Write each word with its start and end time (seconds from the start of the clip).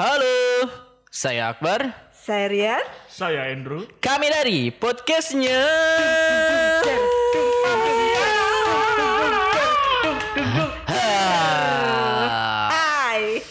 Halo, 0.00 0.64
saya 1.12 1.52
Akbar. 1.52 1.92
Saya 2.08 2.48
Rian. 2.48 2.80
Saya 3.12 3.52
Andrew. 3.52 3.84
Kami 4.00 4.32
dari 4.32 4.72
podcastnya. 4.72 5.60
Hai. 12.72 13.44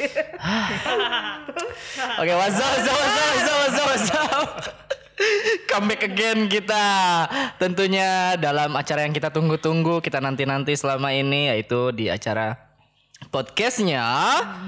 Oke, 2.18 2.34
what's 2.34 2.58
up, 2.58 2.66
what's 2.66 2.90
up, 2.90 2.98
what's 2.98 3.14
up, 3.14 3.30
what's 3.30 3.46
up, 3.46 3.58
what's 3.62 3.78
up, 3.78 3.86
what's 3.86 4.10
up? 4.10 4.50
Comeback 5.70 6.02
again 6.02 6.50
kita 6.50 6.82
Tentunya 7.62 8.34
dalam 8.42 8.74
acara 8.74 9.06
yang 9.06 9.14
kita 9.14 9.30
tunggu-tunggu 9.30 10.00
Kita 10.00 10.24
nanti-nanti 10.24 10.74
selama 10.80 11.12
ini 11.12 11.52
Yaitu 11.52 11.92
di 11.92 12.08
acara 12.08 12.69
podcastnya 13.30 14.02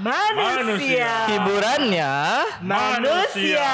Manusia. 0.06 1.26
Hiburannya 1.34 2.14
Manusia. 2.62 3.70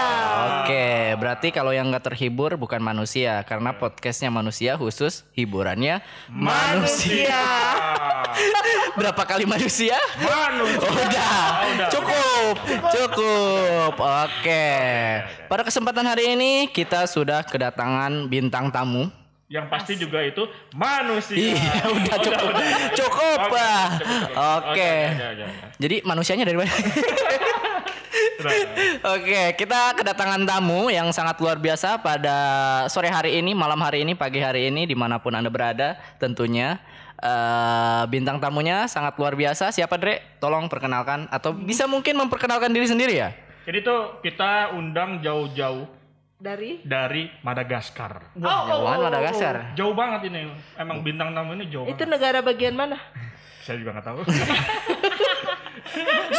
Oke, 0.65 1.13
berarti 1.21 1.53
kalau 1.53 1.77
yang 1.77 1.93
nggak 1.93 2.09
terhibur 2.09 2.57
bukan 2.57 2.81
manusia 2.81 3.45
Karena 3.45 3.77
podcastnya 3.77 4.33
manusia 4.33 4.81
khusus 4.81 5.29
hiburannya 5.37 6.01
manusia, 6.33 7.37
Berapa 8.99 9.23
kali 9.29 9.45
manusia? 9.45 10.01
Manusia. 10.19 10.81
Oh, 10.81 10.91
udah. 10.91 11.89
Cukup. 11.93 12.55
Cukup. 12.91 13.95
Oke. 13.95 14.67
Pada 15.47 15.63
kesempatan 15.63 16.09
hari 16.09 16.35
ini 16.35 16.67
kita 16.73 17.05
sudah 17.05 17.45
kedatangan 17.45 18.27
bintang 18.27 18.73
tamu. 18.73 19.13
Yang 19.49 19.67
pasti 19.73 19.93
juga 19.97 20.21
itu 20.21 20.45
manusia. 20.77 21.33
Iya, 21.33 21.89
udah 21.97 22.15
Oh, 22.15 22.21
cukup. 22.21 22.49
udah. 22.53 22.69
Cukup, 22.93 23.39
Oke, 23.41 23.53
Pak. 23.57 23.87
cukup, 23.97 24.21
cukup. 24.29 24.61
Oke. 24.61 24.93
Jadi 25.81 25.97
manusianya 26.05 26.45
dari 26.45 26.57
mana? 26.61 26.69
Udah. 26.69 28.53
Oke, 29.17 29.41
kita 29.57 29.97
kedatangan 29.97 30.45
tamu 30.45 30.93
yang 30.93 31.09
sangat 31.11 31.41
luar 31.41 31.57
biasa 31.57 31.97
pada 31.97 32.37
sore 32.93 33.09
hari 33.09 33.41
ini, 33.41 33.57
malam 33.57 33.81
hari 33.81 34.05
ini, 34.05 34.13
pagi 34.13 34.37
hari 34.37 34.69
ini, 34.69 34.85
di 34.85 34.93
mana 34.93 35.17
pun 35.17 35.33
anda 35.33 35.49
berada, 35.49 35.97
tentunya 36.21 36.77
eh, 37.17 38.03
bintang 38.07 38.37
tamunya 38.39 38.85
sangat 38.85 39.17
luar 39.17 39.33
biasa. 39.33 39.73
Siapa 39.73 39.97
Dre? 39.97 40.21
Tolong 40.39 40.69
perkenalkan 40.69 41.25
atau 41.33 41.57
bisa 41.57 41.89
mungkin 41.89 42.21
memperkenalkan 42.21 42.69
diri 42.69 42.85
sendiri 42.85 43.17
ya? 43.17 43.33
Jadi 43.65 43.81
tuh 43.81 44.21
kita 44.21 44.77
undang 44.77 45.25
jauh-jauh 45.25 45.89
Dari 46.39 46.87
dari 46.87 47.27
Madagaskar. 47.43 48.39
Wah, 48.39 48.71
jauhan 48.71 49.11
Madagaskar. 49.11 49.75
Jauh 49.75 49.91
banget 49.91 50.31
ini. 50.31 50.47
Emang 50.79 51.03
bintang 51.03 51.35
tamu 51.35 51.59
ini 51.59 51.67
jauh 51.67 51.83
itu 51.83 51.99
banget. 51.99 52.15
negara 52.15 52.39
bagian 52.47 52.79
mana? 52.79 52.95
Saya 53.67 53.83
juga 53.83 53.99
nggak 53.99 54.07
tahu. 54.07 54.23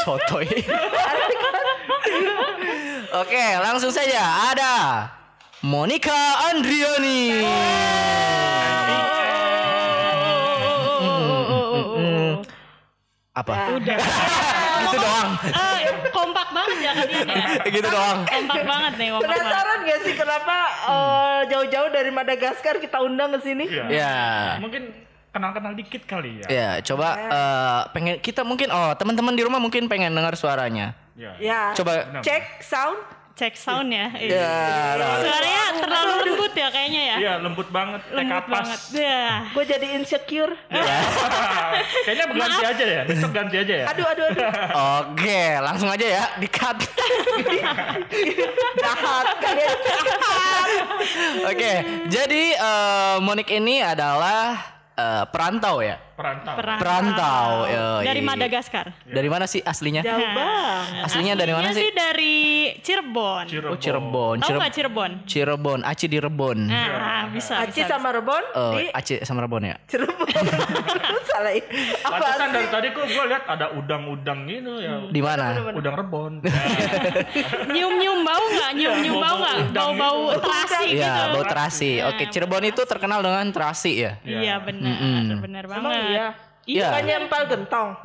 Sotoy. 0.08 0.48
Oke, 3.22 3.46
langsung 3.60 3.92
saja 3.92 4.56
ada 4.56 5.04
Monica 5.68 6.48
Andriani. 6.48 7.44
Apa? 13.40 13.54
gitu 14.80 14.98
doang. 15.06 15.30
Ah, 15.56 15.78
kompak 16.12 16.48
banget 16.52 16.78
ya 16.84 16.92
kalian 16.92 17.28
ya. 17.28 17.46
gitu 17.76 17.88
doang. 17.88 18.20
Kompak 18.28 18.64
banget 18.68 18.94
nih, 19.00 19.08
kompak 19.16 19.30
banget. 19.32 19.44
Penasaran 19.44 19.78
gak 19.88 20.00
sih 20.04 20.14
kenapa 20.16 20.58
eh, 20.92 21.40
jauh-jauh 21.48 21.90
dari 21.92 22.12
Madagaskar 22.12 22.76
kita 22.84 22.98
undang 23.00 23.32
ke 23.38 23.40
sini? 23.44 23.66
Iya. 23.68 23.86
Ya. 23.88 24.16
Mungkin 24.60 24.92
kenal-kenal 25.30 25.74
dikit 25.78 26.04
kali 26.04 26.44
ya. 26.44 26.48
Ya, 26.50 26.72
coba 26.84 27.08
eh, 27.16 27.82
pengen 27.96 28.16
kita 28.20 28.42
mungkin 28.44 28.68
oh, 28.74 28.92
teman-teman 29.00 29.34
di 29.36 29.44
rumah 29.48 29.60
mungkin 29.62 29.88
pengen 29.88 30.12
dengar 30.12 30.36
suaranya. 30.36 30.98
Ya. 31.16 31.32
Ya. 31.40 31.62
Coba 31.76 32.24
cek 32.24 32.64
sound. 32.64 33.19
Cek 33.40 33.56
sound 33.56 33.88
ya. 33.88 34.12
Ya, 34.20 35.00
nah. 35.00 35.24
Suaranya 35.24 35.64
terlalu 35.80 36.14
lembut 36.28 36.52
ya 36.52 36.68
kayaknya 36.68 37.02
ya. 37.08 37.16
Iya, 37.24 37.34
lembut 37.40 37.72
banget, 37.72 38.04
kayak 38.04 38.18
Lembut 38.20 38.36
kapas. 38.36 38.52
banget. 38.68 38.80
Ya. 39.00 39.24
Gue 39.56 39.64
jadi 39.64 39.88
insecure. 39.96 40.54
Kayaknya 42.04 42.26
ganti 42.36 42.66
aja 42.68 42.84
ya. 42.84 43.02
Besok 43.08 43.32
ganti 43.32 43.56
aja 43.64 43.74
ya. 43.80 43.86
Aduh, 43.96 44.06
aduh, 44.12 44.26
aduh. 44.28 44.50
Oke, 45.08 45.40
langsung 45.64 45.88
aja 45.88 46.04
ya 46.04 46.24
di-cut. 46.36 46.78
Jahat 48.84 49.26
kalian. 49.40 49.78
Oke, 51.48 51.74
jadi 52.12 52.44
eh, 52.60 53.16
Monik 53.24 53.48
ini 53.56 53.80
adalah 53.80 54.60
eh, 55.00 55.24
perantau 55.32 55.80
ya. 55.80 55.96
Perantau. 56.20 56.56
Perantau. 56.60 56.84
Perantau. 56.84 57.48
yoi. 57.72 58.04
Dari 58.04 58.20
Madagaskar. 58.20 58.86
Dari 59.08 59.30
mana 59.32 59.48
sih 59.48 59.64
aslinya? 59.64 60.04
Jauh 60.04 60.20
banget. 60.20 61.08
Aslinya 61.08 61.34
dari 61.40 61.56
mana 61.56 61.72
Aslinya 61.72 61.80
sih? 61.80 61.88
sih 61.88 61.96
dari 61.96 62.36
Cirebon. 62.84 63.44
Cirebon. 63.48 63.72
Oh, 63.72 63.80
Cirebon. 63.80 64.36
Tahu 64.44 64.52
nggak 64.60 64.74
Cirebon? 64.76 65.12
Cirebon, 65.24 65.80
Aci 65.88 66.06
di 66.12 66.20
Rebon. 66.20 66.68
Nah, 66.68 67.32
bisa. 67.32 67.64
Aci 67.64 67.80
bisa, 67.80 67.96
sama 67.96 68.12
Rebon 68.12 68.44
Oh, 68.52 68.76
di 68.76 68.92
Aci 68.92 69.24
sama 69.24 69.48
Rebon 69.48 69.64
ya? 69.64 69.80
Cirebon. 69.88 70.28
Salah. 71.32 71.56
Apa 71.56 72.12
Pantesan 72.20 72.48
dari 72.52 72.68
tadi 72.68 72.88
kok 72.92 73.06
gue 73.08 73.24
lihat 73.32 73.44
ada 73.48 73.66
udang-udang 73.80 74.40
gitu 74.44 74.72
ya. 74.84 75.08
Di 75.08 75.22
mana? 75.24 75.72
Udang 75.72 75.96
rebon. 75.96 76.44
Nyium-nyium 77.72 78.28
bau 78.28 78.44
nggak? 78.44 78.72
Nyium-nyium 78.76 79.18
bau 79.24 79.36
nggak? 79.40 79.58
Bau-bau 79.72 80.20
terasi 80.36 80.84
gitu. 80.92 81.00
Iya, 81.00 81.16
bau 81.32 81.44
terasi. 81.48 81.92
Oke, 82.04 82.24
Cirebon 82.28 82.64
itu 82.68 82.82
terkenal 82.84 83.24
dengan 83.24 83.48
terasi 83.56 84.04
ya? 84.04 84.12
Iya 84.28 84.60
benar, 84.60 85.40
benar 85.40 85.64
banget. 85.64 86.09
Iya. 86.10 86.28
Iya. 86.66 86.86
Bukannya 86.86 87.16
empal 87.20 87.42
gentong. 87.48 87.90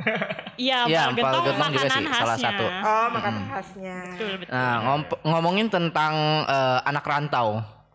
Iya, 0.54 0.78
Iya, 0.86 1.00
empal 1.10 1.18
empal 1.18 1.32
gentong 1.34 1.44
gentong 1.44 1.68
juga 1.68 1.82
makanan 1.82 1.98
sih, 1.98 2.14
salah 2.14 2.22
khasnya. 2.30 2.46
satu. 2.48 2.64
Oh, 2.64 3.06
makanan 3.10 3.42
khasnya. 3.44 3.96
Betul, 4.08 4.32
betul. 4.38 4.52
Nah, 4.54 4.74
ngom- 4.80 5.20
ngomongin 5.24 5.66
tentang 5.68 6.14
eh, 6.44 6.78
anak 6.84 7.04
rantau. 7.04 7.48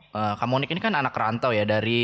Eh, 0.09 0.34
Kamonik 0.36 0.68
ini 0.68 0.78
kan 0.78 0.92
anak 0.92 1.14
rantau 1.14 1.50
ya 1.50 1.64
dari 1.64 2.03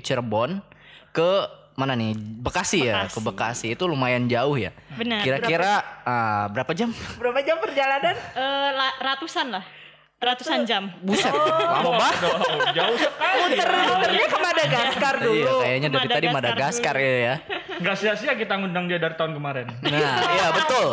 Cirebon 0.00 0.62
ke 1.10 1.30
mana 1.74 1.92
nih? 1.92 2.12
Bekasi, 2.16 2.80
ya, 2.82 3.06
ke 3.06 3.20
Bekasi. 3.20 3.72
Itu 3.72 3.84
lumayan 3.84 4.24
jauh 4.24 4.54
ya. 4.54 4.72
Benar. 4.90 5.20
Kira-kira 5.20 5.72
eh, 6.02 6.44
berapa 6.48 6.72
jam? 6.72 6.90
Berapa 7.14 7.40
jam 7.40 7.60
perjalanan? 7.60 8.16
Eh, 8.16 8.70
la- 8.72 8.98
ratusan 9.04 9.52
lah. 9.52 9.64
Ratusan 10.20 10.68
jam. 10.68 10.92
Buset, 11.00 11.32
lama 11.32 11.96
banget. 11.96 12.28
Oh, 12.28 12.60
jauh 12.76 12.92
sekali. 12.92 13.56
Muter-muternya 13.56 14.26
ke 14.28 14.38
Madagaskar 14.38 15.14
Iya, 15.16 15.24
dulu. 15.24 15.56
kayaknya 15.64 15.88
dari 15.88 16.08
tadi 16.12 16.26
Madagaskar 16.28 16.92
Madagaskar 16.92 16.94
ya. 17.00 17.16
ya. 17.16 17.34
Nggak 17.80 17.96
sia-sia 17.96 18.32
kita 18.36 18.52
ngundang 18.60 18.84
dia 18.84 19.00
dari 19.00 19.16
tahun 19.16 19.32
kemarin. 19.32 19.66
Nah, 19.80 20.20
iya 20.28 20.46
betul. 20.52 20.88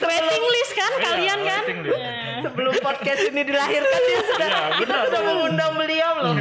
Waiting 0.00 0.44
list 0.48 0.72
kan 0.72 0.92
kalian 0.96 1.38
kan? 1.44 1.62
List. 1.84 2.00
Sebelum 2.42 2.72
podcast 2.80 3.22
ini 3.28 3.40
dilahirkan 3.44 4.00
dia 4.02 4.20
sudah 4.24 4.48
Iya, 4.48 4.60
kita 4.72 4.80
benar. 4.88 5.00
sudah 5.04 5.20
mengundang 5.22 5.72
beliau 5.76 6.12
loh. 6.16 6.34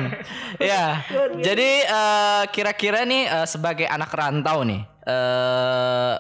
Ya, 0.55 0.85
jadi 1.35 1.69
eh, 1.83 2.43
kira-kira 2.49 3.03
nih 3.03 3.27
eh, 3.27 3.43
sebagai 3.45 3.91
anak 3.91 4.07
rantau 4.07 4.63
nih, 4.63 4.87
eh 5.03 6.15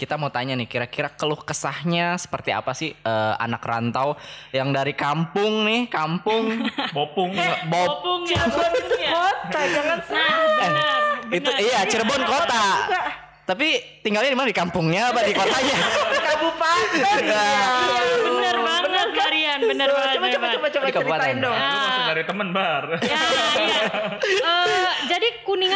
kita 0.00 0.16
mau 0.16 0.32
tanya 0.32 0.56
nih, 0.56 0.64
kira-kira 0.64 1.12
keluh 1.12 1.36
kesahnya 1.36 2.16
seperti 2.16 2.56
apa 2.56 2.72
sih 2.72 2.96
eh, 2.96 3.34
anak 3.36 3.60
rantau 3.60 4.16
yang 4.48 4.72
dari 4.72 4.96
kampung 4.96 5.68
nih, 5.68 5.92
kampung, 5.92 6.64
Bopung. 6.96 7.36
Bob, 7.68 8.00
Opung 8.00 8.24
ya. 8.24 8.48
Opung 8.48 8.96
ya. 8.96 9.12
Kota 9.20 9.60
jangan 9.68 9.98
Nah, 10.00 10.08
salah. 10.08 10.56
benar. 10.56 11.02
itu 11.28 11.50
benar. 11.52 11.60
iya 11.60 11.78
Cirebon 11.84 12.22
kota. 12.24 12.64
Tapi 13.44 13.68
tinggalnya 14.00 14.30
di 14.30 14.38
mana 14.38 14.48
di 14.48 14.56
kampungnya 14.56 15.10
apa 15.12 15.20
di 15.26 15.34
kotanya? 15.34 15.76
Kabupaten. 16.30 17.20
Iya. 17.20 17.20
Iya. 17.20 17.46
Bener 18.24 18.56
banget 18.56 19.08
Marian, 19.10 19.60
bener 19.62 19.86
Tuh, 19.86 19.94
banget. 19.94 20.14
Coba 20.16 20.26
coba 20.26 20.46
coba 20.48 20.66
coba 20.70 20.86
ceritain 20.90 21.36
dong. 21.38 21.54
Lu 21.54 21.78
masih 21.78 22.02
dari 22.08 22.22
temen 22.26 22.48
bar. 22.50 22.84
Ya, 22.98 23.22
iya. 23.58 23.82
Eh, 24.26 24.92
jadi 25.06 25.28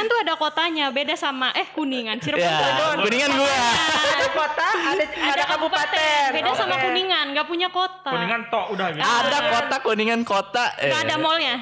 Kuningan 0.04 0.20
tuh 0.20 0.20
ada 0.20 0.34
kotanya, 0.36 0.86
beda 0.92 1.14
sama 1.16 1.48
eh 1.56 1.64
Kuningan, 1.72 2.20
Cirebon. 2.20 2.44
Ya, 2.44 2.60
ada 2.60 3.00
kuningan 3.00 3.30
gua. 3.40 3.48
Ada 3.48 4.28
kota, 4.36 4.68
ada 4.68 5.04
ada 5.08 5.44
kabupaten. 5.48 6.28
Beda 6.36 6.50
sama 6.52 6.76
Oke. 6.76 6.84
Kuningan, 6.92 7.24
nggak 7.32 7.46
punya 7.48 7.68
kota. 7.72 8.12
Kuningan 8.12 8.42
tok 8.52 8.66
udah 8.76 8.86
gitu. 8.92 9.00
Ada 9.00 9.38
kota 9.48 9.76
kuningan 9.80 10.20
kota. 10.28 10.64
Nggak 10.76 11.00
ada 11.08 11.16
mallnya. 11.16 11.54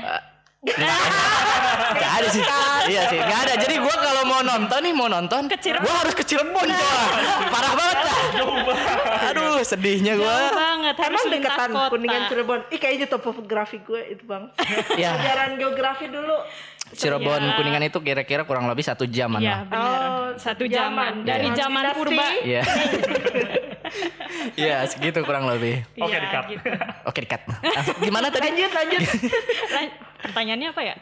Gak 0.62 2.10
ada 2.22 2.28
sih. 2.30 2.42
Iya 2.86 3.10
sih, 3.10 3.18
gak 3.18 3.38
ada. 3.46 3.54
Jadi 3.58 3.82
gua 3.82 3.94
kalau 3.98 4.22
mau 4.30 4.46
nonton 4.46 4.78
nih 4.78 4.94
mau 4.94 5.10
nonton, 5.10 5.50
Ke 5.50 5.58
Cirebon. 5.58 5.82
gua 5.82 5.94
harus 6.06 6.14
ke 6.14 6.22
Cirebon 6.22 6.66
coy. 6.70 6.86
Parah 7.50 7.72
banget. 7.74 7.98
Jauh 8.38 8.58
banget. 8.62 8.98
Aduh, 9.34 9.58
sedihnya 9.66 10.14
Jauh 10.14 10.22
gua. 10.22 10.54
banget, 10.54 10.94
harus 11.02 11.18
Emang 11.18 11.34
deketan 11.34 11.70
kota. 11.74 11.90
Kuningan 11.90 12.22
Cirebon. 12.30 12.60
Ih 12.70 12.78
kayaknya 12.78 13.06
topografi 13.10 13.82
gue 13.82 14.02
itu 14.14 14.22
bang. 14.22 14.54
Pelajaran 14.54 15.50
geografi 15.58 16.06
dulu. 16.06 16.38
Cirebon 16.92 17.40
Iya. 17.42 17.54
Kuningan 17.56 17.82
itu 17.82 17.98
kira-kira 17.98 18.42
kurang 18.42 18.64
lebih 18.64 18.80
satu 18.80 19.04
jaman 19.04 19.40
Iya, 19.40 19.48
lah. 19.48 19.60
benar. 19.64 19.80
Oh, 19.82 20.26
Satu 20.36 20.64
zaman. 20.64 21.12
zaman. 21.12 21.12
Dari 21.24 21.46
Iya. 21.46 21.56
zaman 21.58 21.84
purba. 21.92 22.26
Iya. 22.42 22.62
Iya, 24.54 24.88
segitu 24.88 25.20
kurang 25.20 25.44
lebih. 25.46 25.84
Oke, 25.98 26.08
Iya, 26.08 26.18
di-cut. 26.18 26.44
gitu. 26.48 26.68
Oke, 27.04 27.18
dikat. 27.20 27.42
Gimana 28.00 28.32
tadi? 28.32 28.48
Lanjut 28.48 28.72
lanjut. 28.72 29.00
Lan- 29.76 29.94
Pertanyaannya 30.22 30.68
apa 30.70 30.82
ya? 30.82 30.94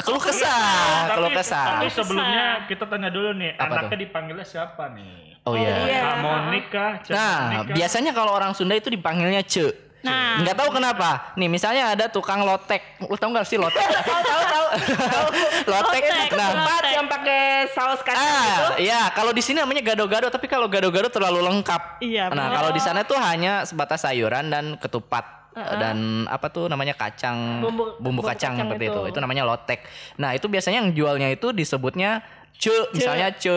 Keluh 0.00 0.22
kesah, 0.22 1.10
keluh 1.10 1.32
kesah. 1.34 1.66
Tapi 1.76 1.90
sebelumnya 1.90 2.64
kita 2.64 2.86
tanya 2.86 3.10
dulu 3.10 3.34
nih, 3.34 3.58
Apa 3.58 3.82
anaknya 3.82 3.98
dipanggilnya 4.00 4.46
siapa 4.46 4.94
nih? 4.94 5.42
Oh 5.42 5.52
iya. 5.52 5.74
Kak 6.00 6.16
Monika, 6.22 6.86
Cak 7.02 7.12
Nah, 7.12 7.40
biasanya 7.68 8.14
kalau 8.14 8.30
orang 8.30 8.54
Sunda 8.54 8.72
itu 8.72 8.88
dipanggilnya 8.88 9.42
ce. 9.42 9.74
Nah. 10.04 10.36
Nggak 10.38 10.54
tahu 10.54 10.68
kenapa. 10.70 11.32
Nih, 11.34 11.48
misalnya 11.48 11.90
ada 11.90 12.06
tukang 12.06 12.44
lotek. 12.44 13.00
Lu 13.00 13.16
tahu 13.16 13.32
nggak 13.32 13.48
sih 13.48 13.56
lotek? 13.56 13.80
Tahu 14.04 14.20
tahu 14.20 14.42
tahu. 14.44 14.66
lotek. 15.66 16.02
Nah, 16.30 16.48
Tempat 16.52 16.82
yang 16.92 17.06
pakai 17.08 17.42
saus 17.72 18.00
kacang 18.00 18.20
itu. 18.20 18.64
Ah, 18.64 18.76
ya 18.76 19.00
kalau 19.10 19.32
di 19.32 19.40
sini 19.40 19.58
namanya 19.58 19.80
gado-gado, 19.82 20.28
tapi 20.28 20.44
kalau 20.44 20.68
gado-gado 20.68 21.08
terlalu 21.08 21.40
lengkap. 21.42 22.04
Iya, 22.04 22.28
Nah, 22.28 22.52
kalau 22.52 22.70
di 22.70 22.78
sana 22.78 23.00
tuh 23.02 23.16
hanya 23.16 23.64
sebatas 23.64 24.04
sayuran 24.04 24.52
dan 24.52 24.76
ketupat 24.76 25.24
dan 25.54 26.26
apa 26.26 26.50
tuh 26.50 26.66
namanya 26.66 26.92
kacang 26.92 27.62
Bumbu- 27.62 27.94
bumbu, 27.94 28.18
bumbu 28.18 28.22
kacang, 28.26 28.58
kacang 28.58 28.66
seperti 28.66 28.90
itu. 28.90 29.00
itu. 29.00 29.10
itu. 29.14 29.18
namanya 29.22 29.46
lotek. 29.46 29.86
Nah, 30.18 30.34
itu 30.34 30.50
biasanya 30.50 30.82
yang 30.82 30.90
jualnya 30.90 31.30
itu 31.30 31.54
disebutnya 31.54 32.26
ce, 32.54 32.72
misalnya 32.94 33.28
ce, 33.34 33.52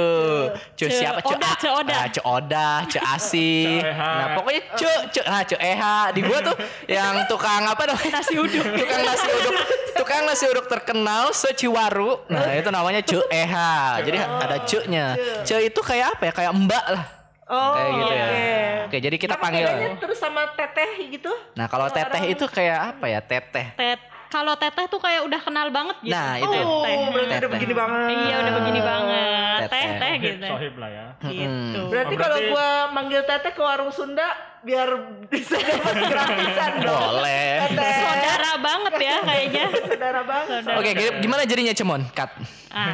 ce, 0.75 0.85
Ce 0.85 0.85
siapa? 0.89 1.21
Ce, 1.23 1.31
Oda, 1.31 1.49
Ce 1.61 1.67
Oda. 1.69 1.95
Ah, 1.95 2.07
ce 2.11 2.21
oda, 2.25 2.67
ce 2.91 2.99
asi. 2.99 3.51
Ce 3.81 3.87
Eha. 3.87 4.11
nah, 4.19 4.27
pokoknya 4.35 4.61
ce, 4.75 4.89
ce, 5.13 5.21
nah, 5.23 5.41
ce 5.47 5.55
eha. 5.55 6.11
Di 6.11 6.21
gua 6.25 6.39
tuh 6.43 6.55
yang 6.91 7.23
tukang 7.29 7.63
apa 7.63 7.83
namanya? 7.87 8.19
Nasi 8.19 8.35
uduk. 8.35 8.65
tukang 8.65 9.01
nasi 9.05 9.27
uduk. 9.29 9.55
Tukang 9.95 10.21
nasi 10.27 10.45
uduk 10.51 10.65
terkenal 10.67 11.31
seciwaru. 11.31 12.27
Nah 12.27 12.51
itu 12.53 12.69
namanya 12.69 12.99
ce 12.99 13.17
eha. 13.31 14.01
Jadi 14.03 14.17
ada 14.17 14.57
ce-nya. 14.65 15.05
Ce. 15.47 15.55
Itu 15.63 15.79
kayak 15.79 16.17
apa 16.19 16.23
ya? 16.27 16.33
Kayak 16.35 16.51
mbak 16.57 16.85
lah. 16.91 17.05
Oh, 17.47 17.79
kayak 17.79 17.91
gitu 17.95 18.11
ya. 18.11 18.25
oke. 18.27 18.87
oke 18.91 18.97
jadi 18.99 19.15
kita 19.15 19.35
Apa 19.39 19.43
panggil 19.47 19.63
terus 20.03 20.19
sama 20.19 20.51
teteh 20.51 21.15
gitu? 21.15 21.31
nah 21.55 21.71
kalau 21.71 21.87
teteh 21.87 22.35
itu 22.35 22.43
kayak 22.43 22.91
apa 22.91 23.07
ya? 23.07 23.23
Teteh. 23.23 23.71
Tet 23.71 24.03
kalau 24.27 24.53
teteh 24.53 24.85
tuh 24.87 24.99
kayak 24.99 25.23
udah 25.23 25.39
kenal 25.39 25.67
banget 25.69 25.97
gitu. 26.01 26.13
Nah, 26.13 26.35
itu. 26.35 26.47
Oh, 26.47 26.83
Teteh. 26.83 26.95
berarti 27.07 27.27
udah 27.27 27.37
Teteh. 27.37 27.51
begini 27.51 27.73
banget. 27.73 28.07
Iya 28.11 28.35
udah 28.37 28.53
begini 28.53 28.81
banget. 28.81 29.57
Teteh. 29.57 29.69
Teh 29.69 29.87
teh 29.89 30.11
Sohib, 30.11 30.21
gitu. 30.23 30.47
Sohib 30.47 30.73
lah 30.77 30.89
ya. 30.89 31.05
Gitu. 31.23 31.81
Berarti 31.87 32.13
Oh, 32.13 32.19
kalau 32.19 32.37
berarti- 32.37 32.51
gua 32.51 32.67
manggil 32.91 33.21
teteh 33.23 33.51
ke 33.51 33.61
warung 33.61 33.89
Sunda 33.89 34.27
biar 34.67 34.89
bisa 35.25 35.55
dapat 35.55 35.95
gratisan 36.11 36.71
dong. 36.81 36.99
boleh. 37.15 37.71
Saudara 37.71 38.51
banget 38.59 38.93
ya 38.99 39.15
kayaknya. 39.21 39.65
Saudara 39.81 40.21
banget. 40.21 40.61
oke 40.69 40.89
gi- 40.91 41.17
gimana 41.19 41.41
jadinya 41.43 41.71
cemon 41.71 42.03
cut 42.11 42.31
Ah. 42.69 42.93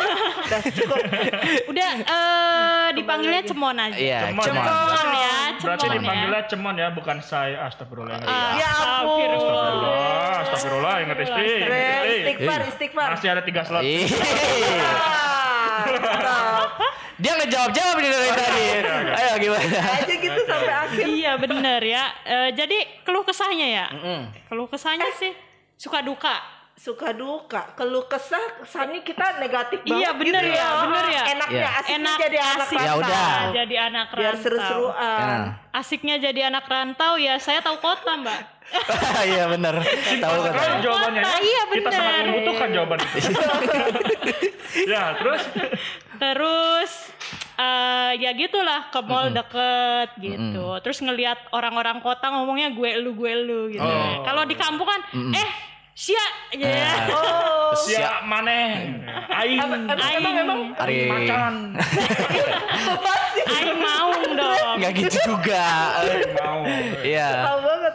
Udah 0.44 0.60
cukup. 0.62 1.00
Udah 1.66 1.90
eh 1.98 2.86
dipanggilnya 2.92 3.42
cemon 3.42 3.74
aja. 3.74 3.96
iya 3.96 4.20
Cemon. 4.28 4.44
cemon 4.44 4.62
Cemon 4.62 5.08
ya, 5.10 5.36
Berarti 5.56 5.80
cemon 5.80 5.94
dipanggilnya 5.96 6.38
ya. 6.38 6.46
cemon 6.46 6.74
ya, 6.76 6.88
bukan 6.92 7.16
saya. 7.18 7.56
Astagfirullah. 7.64 8.14
Ah, 8.14 8.20
istighfar. 8.20 8.52
Ya 8.54 8.70
ampun. 8.94 9.28
Astagfirullah. 9.32 10.38
Astagfirullah, 10.38 10.94
ingat 11.02 11.18
isti. 11.18 11.46
Istighfar, 12.06 12.60
istighfar. 12.68 13.08
Masih 13.10 13.28
ada 13.32 13.42
tiga 13.42 13.62
slot. 13.64 13.82
Dia 17.14 17.32
ngejawab 17.38 17.70
jawab 17.70 17.96
nih 18.02 18.10
dari 18.10 18.30
tadi 18.34 18.66
ayo 19.14 19.32
gimana 19.38 19.78
Aja 20.02 20.14
gitu 20.18 20.40
sampai 20.50 20.74
akhir. 20.74 21.04
Iya 21.06 21.32
bener 21.38 21.80
ya. 21.82 22.04
Eh, 22.26 22.48
jadi 22.58 22.78
keluh 23.06 23.22
kesahnya 23.22 23.66
ya. 23.70 23.86
Mm. 23.90 24.22
Keluh 24.50 24.66
kesahnya 24.66 25.06
sih 25.14 25.30
suka 25.78 26.02
duka. 26.02 26.53
Suka 26.74 27.10
duka, 27.10 27.70
keluh 27.74 28.02
kesah 28.04 28.42
kesannya 28.58 29.00
kita 29.00 29.38
negatif 29.38 29.78
banget. 29.80 29.94
Iya, 29.96 30.10
bener 30.12 30.42
gitu 30.42 30.52
ya, 30.52 30.66
bener 30.82 31.06
ya. 31.06 31.22
Enaknya 31.30 31.54
Iya. 31.56 31.70
asiknya 31.72 31.94
Enak 31.96 32.16
jadi 32.18 32.38
anak 32.40 32.58
asik 32.60 32.74
Ya 32.74 32.82
rantau. 32.84 32.98
udah. 33.00 33.30
jadi 33.54 33.76
anak 33.80 34.06
Biar 34.10 34.18
rantau. 34.26 34.42
seru-seruan. 34.42 35.22
Nah. 35.22 35.46
Asiknya 35.72 36.16
jadi 36.18 36.40
anak 36.44 36.64
rantau 36.64 37.12
ya 37.16 37.34
saya 37.38 37.58
tahu 37.60 37.76
kota 37.78 38.12
mbak. 38.16 38.40
iya 39.28 39.44
bener 39.46 39.76
tahu 40.18 40.36
kan 40.40 40.52
Kan 40.52 40.72
jawabannya 40.80 41.20
ya. 41.20 41.36
Iya, 41.38 41.62
Kita 41.64 41.78
bener. 41.84 41.94
sangat 41.94 42.22
membutuhkan 42.26 42.68
jawaban 42.70 42.98
itu. 42.98 43.18
ya, 44.92 45.02
terus 45.14 45.42
Terus 46.14 46.92
eh 47.54 48.12
ya 48.18 48.30
gitulah 48.32 48.88
ke 48.88 48.98
mall 49.00 49.30
deket 49.30 50.08
gitu. 50.16 50.66
Terus 50.80 50.98
ngelihat 51.00 51.38
orang-orang 51.50 51.98
kota 52.00 52.30
ngomongnya 52.30 52.70
gue 52.70 52.98
lu 52.98 53.14
gue 53.14 53.32
lu 53.36 53.60
gitu. 53.68 53.82
Oh. 53.84 54.22
Kalau 54.22 54.42
di 54.42 54.54
kampung 54.54 54.84
kan 54.84 55.00
eh 55.32 55.48
sia 55.94 56.18
ya. 56.50 57.06
Oh, 57.08 57.70
siap 57.72 58.26
maneh. 58.26 58.98
Aing. 59.30 59.62
Aing. 59.86 60.18
emang 60.18 60.34
emang 60.36 60.60
Ari 60.76 61.06
Macan. 61.06 61.54
Aing 63.46 63.78
mau 63.78 64.10
dong. 64.28 64.74
nggak 64.74 64.92
gitu 64.96 65.18
juga 65.24 65.62
Aing 65.96 66.34
mau. 66.34 66.60
iya 67.00 67.46
tahu 67.46 67.58
banget. 67.62 67.94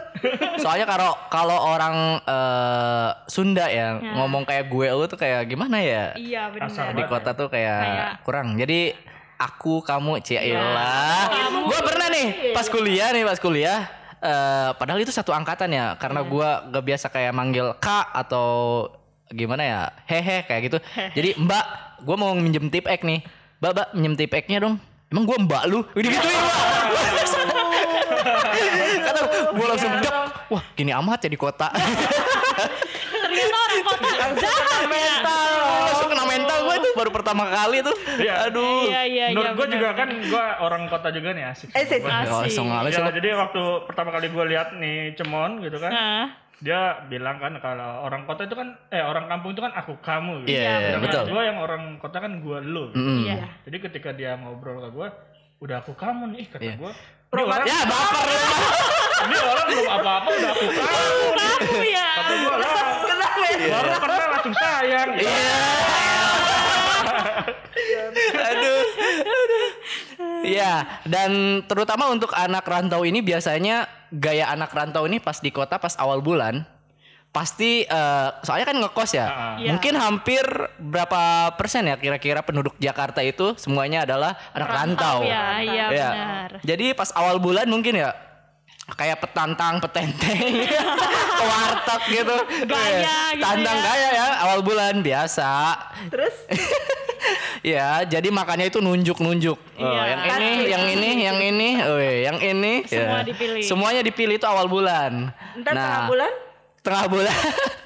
soalnya 0.56 0.86
kalau 0.86 1.12
kalau 1.28 1.58
orang 1.66 1.96
eh, 2.22 3.08
Sunda 3.26 3.68
ya 3.68 3.96
ngomong 3.98 4.44
kayak 4.44 4.66
gue 4.66 4.88
lu 4.90 5.04
tuh 5.04 5.16
kayak 5.16 5.44
gimana 5.44 5.76
ya 5.78 6.12
Iya 6.14 6.48
Asal 6.58 6.92
di 6.92 7.04
benar. 7.04 7.08
kota 7.10 7.30
tuh 7.34 7.48
kayak, 7.48 7.80
Kayak- 7.80 8.12
kurang 8.22 8.56
jadi 8.56 8.96
aku 9.36 9.80
kamu 9.80 10.20
Ciailah 10.20 11.20
gue 11.64 11.80
pernah 11.82 12.08
nih 12.08 12.28
pas 12.52 12.64
kuliah 12.64 13.08
nih 13.10 13.24
pas 13.24 13.36
kuliah 13.36 13.88
eh, 14.20 14.70
padahal 14.76 15.00
itu 15.00 15.12
satu 15.12 15.32
angkatan 15.32 15.72
ya 15.72 15.96
karena 15.96 16.20
gua 16.24 16.68
gak 16.68 16.84
biasa 16.84 17.06
kayak 17.08 17.32
manggil 17.34 17.74
kak 17.80 18.08
atau 18.12 18.88
gimana 19.32 19.62
ya 19.62 19.80
hehe 20.06 20.44
kayak 20.44 20.60
gitu. 20.70 20.78
Jadi 21.16 21.40
mbak 21.40 21.64
gua 22.04 22.16
mau 22.16 22.32
minjem 22.36 22.68
tip 22.68 22.86
ek 22.86 23.02
nih. 23.04 23.24
Mbak 23.60 23.70
mbak 23.72 23.88
minjem 23.96 24.14
tip 24.16 24.32
eknya 24.32 24.58
dong. 24.62 24.76
Emang 25.10 25.24
gua 25.26 25.38
mbak 25.42 25.62
lu? 25.66 25.80
Gitu 25.96 26.08
gituin 28.60 29.00
kata 29.02 29.20
gua 29.56 29.66
langsung 29.74 29.90
dek. 30.00 30.12
Wah 30.50 30.62
gini 30.74 30.90
amat 30.94 31.18
ya 31.26 31.28
di 31.30 31.38
kota. 31.38 31.68
Ternyata 33.20 33.56
orang 33.56 33.82
kota 33.86 34.08
baru 37.00 37.10
pertama 37.10 37.48
kali 37.48 37.80
tuh 37.80 37.96
Iya. 38.16 38.34
aduh 38.46 38.84
Iya 38.84 39.02
iya 39.02 39.26
iya. 39.30 39.50
Gue 39.50 39.66
juga 39.66 39.90
kan 39.94 40.08
gue 40.10 40.44
orang 40.60 40.84
kota 40.86 41.08
juga 41.08 41.32
nih 41.32 41.44
asik. 41.46 41.72
Eh, 41.72 41.82
Asik. 41.82 42.04
langsung 42.04 42.68
Ya, 42.70 43.08
jadi 43.10 43.28
waktu 43.34 43.62
pertama 43.84 44.10
kali 44.10 44.28
gue 44.28 44.44
lihat 44.46 44.68
nih 44.74 45.14
Cemon 45.14 45.60
gitu 45.60 45.76
kan, 45.76 45.90
Nah, 45.90 46.24
dia 46.58 46.80
bilang 47.06 47.36
kan 47.36 47.56
kalau 47.56 48.04
orang 48.04 48.22
kota 48.22 48.44
itu 48.44 48.52
kan, 48.52 48.68
eh 48.88 49.00
orang 49.00 49.24
kampung 49.26 49.50
itu 49.50 49.60
kan 49.60 49.72
aku 49.72 49.96
kamu. 49.98 50.44
Gitu. 50.44 50.52
Iya, 50.52 50.60
iya, 50.60 50.76
Sedangkan 50.90 51.04
betul. 51.08 51.24
Gue 51.30 51.42
yang 51.42 51.58
orang 51.58 51.82
kota 51.96 52.16
kan 52.18 52.32
gue 52.36 52.58
lu. 52.62 52.84
Mm. 52.92 53.18
iya. 53.24 53.36
Jadi 53.64 53.76
ketika 53.80 54.10
dia 54.10 54.36
ngobrol 54.36 54.76
ke 54.78 54.88
gue, 54.90 55.08
udah 55.58 55.76
aku 55.78 55.92
kamu 55.94 56.24
nih 56.30 56.44
kata 56.46 56.62
Iya. 56.62 56.74
gue. 56.76 56.92
Ini 57.30 57.40
orang, 57.40 57.62
ya 57.62 57.78
baper 57.84 58.22
lu. 58.26 58.36
ini 59.20 59.36
orang 59.38 59.66
belum 59.68 59.88
apa-apa 59.88 60.28
udah 60.28 60.50
aku 60.50 60.64
kamu. 60.66 61.14
Kamu 61.30 61.82
ya. 61.86 62.08
Kata 62.10 62.32
gue 62.34 62.54
lah, 62.54 62.84
Kenapa 63.00 63.40
ya? 63.40 63.56
baru 63.70 63.90
kenal 63.96 64.18
langsung 64.28 64.54
sayang. 64.54 65.08
Gitu. 65.14 65.24
Iya. 65.24 65.54
Aduh. 65.54 66.19
Aduh. 68.40 68.82
Iya, 70.40 70.74
dan 71.04 71.30
terutama 71.64 72.08
untuk 72.08 72.32
anak 72.32 72.64
rantau 72.64 73.04
ini 73.04 73.20
biasanya 73.20 73.84
gaya 74.08 74.48
anak 74.48 74.72
rantau 74.72 75.04
ini 75.04 75.20
pas 75.20 75.38
di 75.38 75.48
kota 75.48 75.76
pas 75.76 75.94
awal 75.96 76.18
bulan 76.20 76.64
pasti 77.30 77.86
eh, 77.86 78.28
soalnya 78.42 78.66
kan 78.66 78.76
ngekos 78.82 79.10
ya. 79.14 79.26
Ah. 79.26 79.54
Iya. 79.54 79.70
Mungkin 79.76 79.94
hampir 79.94 80.42
berapa 80.82 81.54
persen 81.54 81.86
ya 81.86 81.94
kira-kira 81.94 82.42
penduduk 82.42 82.74
Jakarta 82.76 83.22
itu 83.22 83.54
semuanya 83.54 84.02
adalah 84.02 84.34
anak 84.50 84.66
rantau. 84.68 85.22
Ya, 85.22 85.62
iya 85.62 85.86
Ya. 85.86 86.10
benar. 86.10 86.50
Jadi 86.66 86.86
pas 86.92 87.14
awal 87.14 87.38
bulan 87.38 87.70
mungkin 87.70 88.02
ya 88.02 88.10
kayak 88.90 89.22
petantang, 89.22 89.78
petenteng, 89.78 90.66
ke 91.38 91.44
warteg 91.46 92.02
gitu. 92.10 92.36
Gaya 92.66 93.38
gitu 93.38 93.44
Tantang 93.46 93.78
ya. 93.78 93.84
gaya 93.86 94.08
ya 94.10 94.26
awal 94.42 94.60
bulan 94.66 94.98
biasa. 94.98 95.50
Terus 96.10 96.34
ya, 97.62 98.02
jadi 98.04 98.28
makanya 98.28 98.66
itu 98.66 98.78
nunjuk-nunjuk. 98.78 99.56
Oh, 99.56 99.80
Iya. 99.80 100.02
yang 100.06 100.22
ini, 100.26 100.50
yang 100.66 100.84
ini, 100.86 101.08
yang 101.20 101.38
ini, 101.38 101.68
oh, 101.80 102.00
yang 102.00 102.38
ini. 102.38 102.72
Semua 102.84 103.20
ya. 103.20 103.26
dipilih. 103.26 103.62
Semuanya 103.62 104.02
dipilih 104.02 104.34
itu 104.36 104.46
awal 104.46 104.66
bulan. 104.66 105.30
ntar 105.60 105.72
tengah 105.72 106.02
bulan 106.06 106.32
Tengah 106.80 107.04
bulan. 107.06 107.36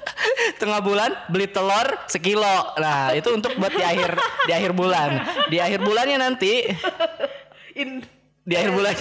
tengah 0.61 0.79
bulan 0.79 1.11
beli 1.27 1.47
telur 1.47 1.87
sekilo. 2.07 2.57
Nah, 2.79 3.11
itu 3.11 3.27
untuk 3.27 3.51
buat 3.55 3.69
di 3.69 3.83
akhir 3.83 4.15
di 4.47 4.51
akhir 4.55 4.71
bulan. 4.71 5.09
Di 5.51 5.57
akhir 5.59 5.79
bulannya 5.83 6.15
nanti 6.15 6.63
in 7.75 7.99
di 8.45 8.53
akhir 8.53 8.71
bulan 8.71 8.93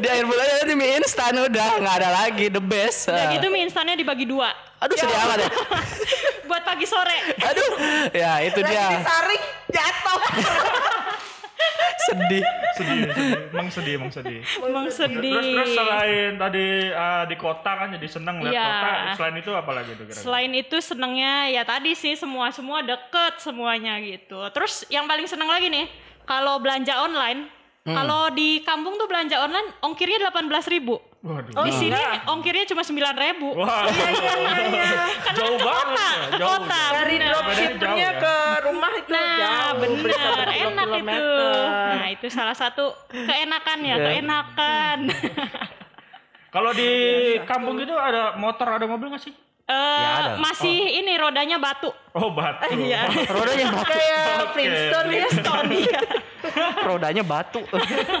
di 0.00 0.08
akhir 0.08 0.24
bulannya 0.24 0.54
nanti 0.64 0.72
mie 0.72 0.96
instan 0.98 1.36
udah 1.36 1.68
nggak 1.78 1.94
ada 2.00 2.10
lagi 2.24 2.48
the 2.48 2.58
best 2.58 3.12
Udah 3.12 3.28
gitu 3.28 3.52
mie 3.52 3.68
instannya 3.68 3.92
dibagi 3.92 4.24
dua. 4.24 4.56
aduh 4.80 4.96
sedih 4.96 5.20
amat 5.20 5.38
ya 5.44 5.48
pagi 6.68 6.84
sore. 6.84 7.16
aduh 7.40 7.70
ya 8.12 8.44
itu 8.44 8.60
lagi 8.60 8.72
dia 8.76 8.86
disaring 8.92 9.42
jatuh. 9.72 10.20
sedih 12.08 12.40
sedih, 12.72 13.00
sedih, 13.12 13.36
emang 13.52 13.68
sedih, 13.68 13.92
emang 14.00 14.12
sedih. 14.12 14.40
Emang 14.64 14.86
sedih. 14.88 15.34
Terus 15.34 15.46
terus 15.52 15.70
selain 15.76 16.30
tadi 16.40 16.66
ah, 16.94 17.24
di 17.28 17.36
kota 17.36 17.70
kan 17.74 17.88
jadi 17.92 18.08
seneng 18.08 18.36
lihat 18.40 18.54
Iya. 18.54 18.64
kota. 18.64 18.90
Selain 19.18 19.34
itu 19.36 19.50
apa 19.52 19.70
lagi 19.74 19.90
tuh 19.92 20.04
kira-kira? 20.08 20.24
Selain 20.24 20.52
itu 20.54 20.76
senengnya 20.80 21.34
ya 21.52 21.62
tadi 21.68 21.92
sih 21.92 22.14
semua 22.16 22.48
semua 22.48 22.80
deket 22.80 23.42
semuanya 23.42 24.00
gitu. 24.00 24.40
Terus 24.54 24.88
yang 24.88 25.04
paling 25.04 25.28
seneng 25.28 25.50
lagi 25.50 25.68
nih 25.68 25.84
kalau 26.24 26.56
belanja 26.60 26.96
online, 26.96 27.48
Hmm. 27.84 27.96
kalau 27.96 28.28
di 28.32 28.60
kampung 28.62 29.00
tuh 29.00 29.08
belanja 29.08 29.40
online 29.40 29.68
ongkirnya 29.80 30.28
18.000 30.28 30.68
ribu. 30.68 31.00
Waduh. 31.18 31.50
Oh, 31.52 31.66
Di 31.66 31.74
sini 31.74 31.90
enggak. 31.90 32.30
ongkirnya 32.30 32.64
cuma 32.64 32.80
sembilan 32.80 33.14
ribu. 33.16 33.48
Wah, 33.52 33.84
Iya 33.84 34.06
iya 34.08 34.32
iya 34.38 34.54
iya. 34.70 34.90
jauh 35.38 35.58
banget 35.58 35.88
ya, 35.90 36.10
Ke 36.30 36.36
jauh. 36.36 36.50
kota. 36.54 36.82
Dari 36.94 37.16
dropshippernya 37.18 37.74
Jauh 37.74 37.98
ya. 37.98 38.12
ke 38.16 38.34
rumah 38.62 38.92
itu 38.92 39.10
Nah, 39.10 39.26
jauh. 39.34 39.74
benar, 39.80 40.46
enak 40.48 40.86
itu. 40.86 40.94
kilometer. 40.94 41.66
Nah, 41.90 42.06
itu 42.08 42.26
salah 42.28 42.54
satu 42.54 42.84
keenakan 43.08 43.78
ya, 43.80 43.88
Iya. 43.90 44.04
keenakan. 44.04 44.98
Kalau 46.48 46.70
di 46.72 46.90
kampung 47.44 47.74
gitu 47.76 47.92
ada 47.92 48.32
motor, 48.34 48.68
ada 48.72 48.86
mobil 48.86 49.10
nggak 49.10 49.20
sih? 49.20 49.34
Eh, 49.68 49.74
ada. 49.76 50.40
masih 50.40 51.04
ini 51.04 51.12
rodanya 51.20 51.60
batu. 51.60 51.92
Oh 52.16 52.32
batu. 52.32 52.72
Iya. 52.72 53.04
Rodanya 53.36 53.68
batu. 53.68 53.92
Kayak 53.92 54.48
Flintstone 54.56 55.10
ya. 55.12 55.28
Stone 55.28 55.70
iya. 55.76 56.00
Rodanya 56.88 57.20
batu. 57.20 57.60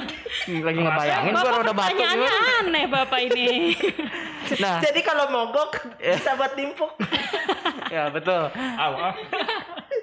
Lagi 0.68 0.80
ngebayangin 0.84 1.32
gua 1.32 1.40
Bapak 1.40 1.56
roda 1.56 1.72
batu. 1.72 1.96
pertanyaannya 1.96 2.32
aneh 2.60 2.84
Bapak 2.84 3.20
ini. 3.32 3.72
Nah, 4.60 4.76
Jadi 4.84 5.00
kalau 5.00 5.24
mogok 5.32 5.88
bisa 5.96 6.36
buat 6.36 6.52
nimpuk. 6.52 6.92
ya 7.88 8.12
betul. 8.12 8.52
Au, 8.52 8.92
ah. 9.08 9.14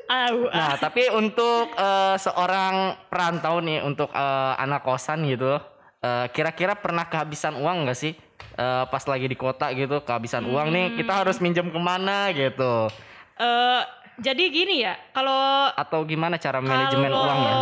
Au. 0.10 0.38
Nah, 0.50 0.82
tapi 0.82 1.14
untuk 1.14 1.70
eh, 1.78 2.16
seorang 2.18 3.06
perantau 3.06 3.62
nih, 3.62 3.86
untuk 3.86 4.10
eh, 4.10 4.54
anak 4.58 4.82
kosan 4.82 5.30
gitu, 5.30 5.62
eh, 6.02 6.26
kira-kira 6.34 6.74
pernah 6.74 7.06
kehabisan 7.06 7.54
uang 7.54 7.86
nggak 7.86 7.98
sih? 8.02 8.18
Eh, 8.56 8.84
pas 8.88 9.04
lagi 9.04 9.28
di 9.28 9.36
kota 9.36 9.68
gitu, 9.76 10.00
kehabisan 10.00 10.48
uang 10.48 10.72
nih, 10.72 10.86
kita 10.96 11.12
harus 11.12 11.44
minjem 11.44 11.68
ke 11.68 11.80
mana 11.80 12.32
gitu? 12.32 12.88
Eh, 13.36 13.82
jadi 14.16 14.44
gini 14.48 14.80
ya, 14.80 14.96
kalau 15.12 15.68
Atau 15.76 16.08
gimana 16.08 16.40
cara 16.40 16.64
manajemen 16.64 17.12
Kalau- 17.12 17.28
uangnya? 17.28 17.54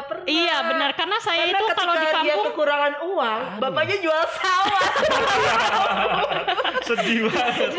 Pernah 0.00 0.24
iya 0.24 0.64
benar 0.64 0.90
karena 0.96 1.20
saya 1.20 1.44
Karena 1.44 1.60
itu 1.60 1.64
kalau 1.76 1.92
di 1.92 1.98
ketika 2.00 2.20
dia 2.24 2.32
kampung 2.32 2.44
kekurangan 2.48 2.94
uang, 3.04 3.40
bapaknya 3.60 3.96
jual 4.00 4.24
sawah, 4.32 4.84
Sedih 6.88 7.28
banget. 7.28 7.70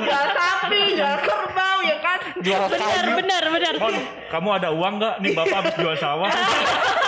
Jual 0.00 0.26
sapi, 0.32 0.80
jual 0.96 1.16
kerbau 1.20 1.78
ya 1.84 1.96
kan. 2.00 2.18
Jual 2.40 2.62
benar 2.72 3.04
benar 3.20 3.42
benar. 3.52 3.74
Mon, 3.76 3.94
kamu 4.32 4.48
ada 4.56 4.68
uang 4.72 4.94
nggak? 4.96 5.14
Nih 5.20 5.30
bapak 5.36 5.56
habis 5.60 5.74
jual 5.76 5.96
sawah. 6.00 6.30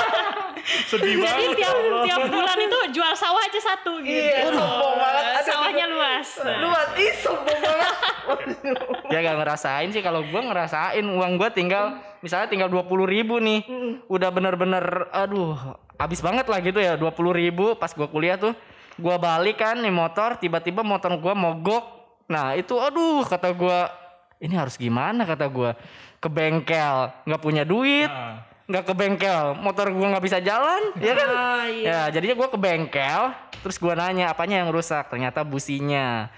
Sedih 0.93 1.17
Jadi 1.17 1.25
banget. 1.25 1.57
tiap 1.57 1.73
ya 1.73 1.73
Allah. 1.73 2.05
tiap 2.05 2.23
bulan 2.29 2.59
itu 2.61 2.79
jual 2.93 3.13
sawah 3.17 3.43
aja 3.43 3.61
satu 3.65 3.93
gitu. 4.05 4.13
Iya, 4.13 4.53
sombong 4.53 4.95
banget. 5.01 5.25
Aduh, 5.25 5.47
Sawahnya 5.49 5.87
luas. 5.89 6.29
Luas, 6.37 6.89
ih 7.01 7.13
sombong 7.17 7.59
banget. 7.59 7.91
Ya 9.13 9.19
gak 9.21 9.37
ngerasain 9.41 9.89
sih 9.91 10.01
kalau 10.01 10.25
gua 10.25 10.41
ngerasain 10.41 11.03
uang 11.03 11.33
gua 11.37 11.49
tinggal 11.49 11.97
misalnya 12.21 12.49
tinggal 12.49 12.71
dua 12.71 12.87
puluh 12.87 13.05
ribu 13.05 13.37
nih, 13.37 13.61
udah 14.07 14.31
bener-bener 14.31 14.81
aduh 15.11 15.59
habis 15.99 16.23
banget 16.23 16.47
lah 16.47 16.59
gitu 16.61 16.79
ya 16.79 16.95
dua 16.95 17.11
puluh 17.11 17.35
ribu 17.35 17.75
pas 17.75 17.93
gua 17.93 18.07
kuliah 18.07 18.39
tuh 18.39 18.55
gua 18.97 19.19
balik 19.19 19.61
kan 19.61 19.77
nih 19.77 19.93
motor 19.93 20.39
tiba-tiba 20.39 20.81
motor 20.81 21.13
gua 21.19 21.35
mogok, 21.35 21.85
nah 22.25 22.55
itu 22.55 22.73
aduh 22.79 23.27
kata 23.27 23.53
gua 23.53 23.91
ini 24.39 24.55
harus 24.57 24.79
gimana 24.79 25.27
kata 25.27 25.45
gua 25.51 25.77
ke 26.17 26.29
bengkel 26.31 27.11
nggak 27.27 27.43
punya 27.43 27.67
duit 27.67 28.09
Nah. 28.09 28.52
Nggak 28.73 28.85
ke 28.89 28.95
bengkel. 28.97 29.53
Motor 29.55 29.93
gua 29.93 30.17
nggak 30.17 30.25
bisa 30.25 30.39
jalan 30.41 30.81
ya 30.97 31.13
kan? 31.13 31.29
Ah, 31.29 31.65
iya. 31.69 32.09
ya 32.09 32.17
jadinya 32.17 32.35
gua 32.35 32.49
ke 32.49 32.57
bengkel 32.57 33.23
terus 33.61 33.77
gua 33.77 33.93
nanya 33.93 34.33
apanya 34.33 34.65
yang 34.65 34.73
rusak? 34.73 35.07
Ternyata 35.07 35.45
businya. 35.45 36.33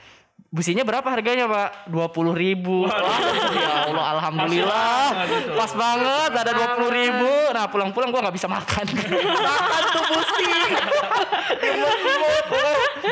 Businya 0.51 0.87
berapa 0.87 1.03
harganya 1.07 1.47
pak? 1.47 1.91
dua 1.91 2.07
puluh 2.11 2.31
ribu. 2.31 2.87
Ya 2.87 3.91
allah 3.91 4.19
alhamdulillah. 4.19 5.07
Pas 5.11 5.19
banget 5.19 5.43
itu. 5.43 5.53
pas 5.55 5.73
banget 5.75 6.31
ada 6.31 6.51
dua 6.53 6.69
puluh 6.75 6.91
ribu. 6.91 7.33
Nah 7.51 7.65
pulang-pulang 7.67 8.11
gua 8.11 8.21
nggak 8.27 8.37
bisa 8.39 8.47
makan. 8.47 8.85
Makan 8.87 9.83
tuh 9.91 10.05
busi. 10.11 10.51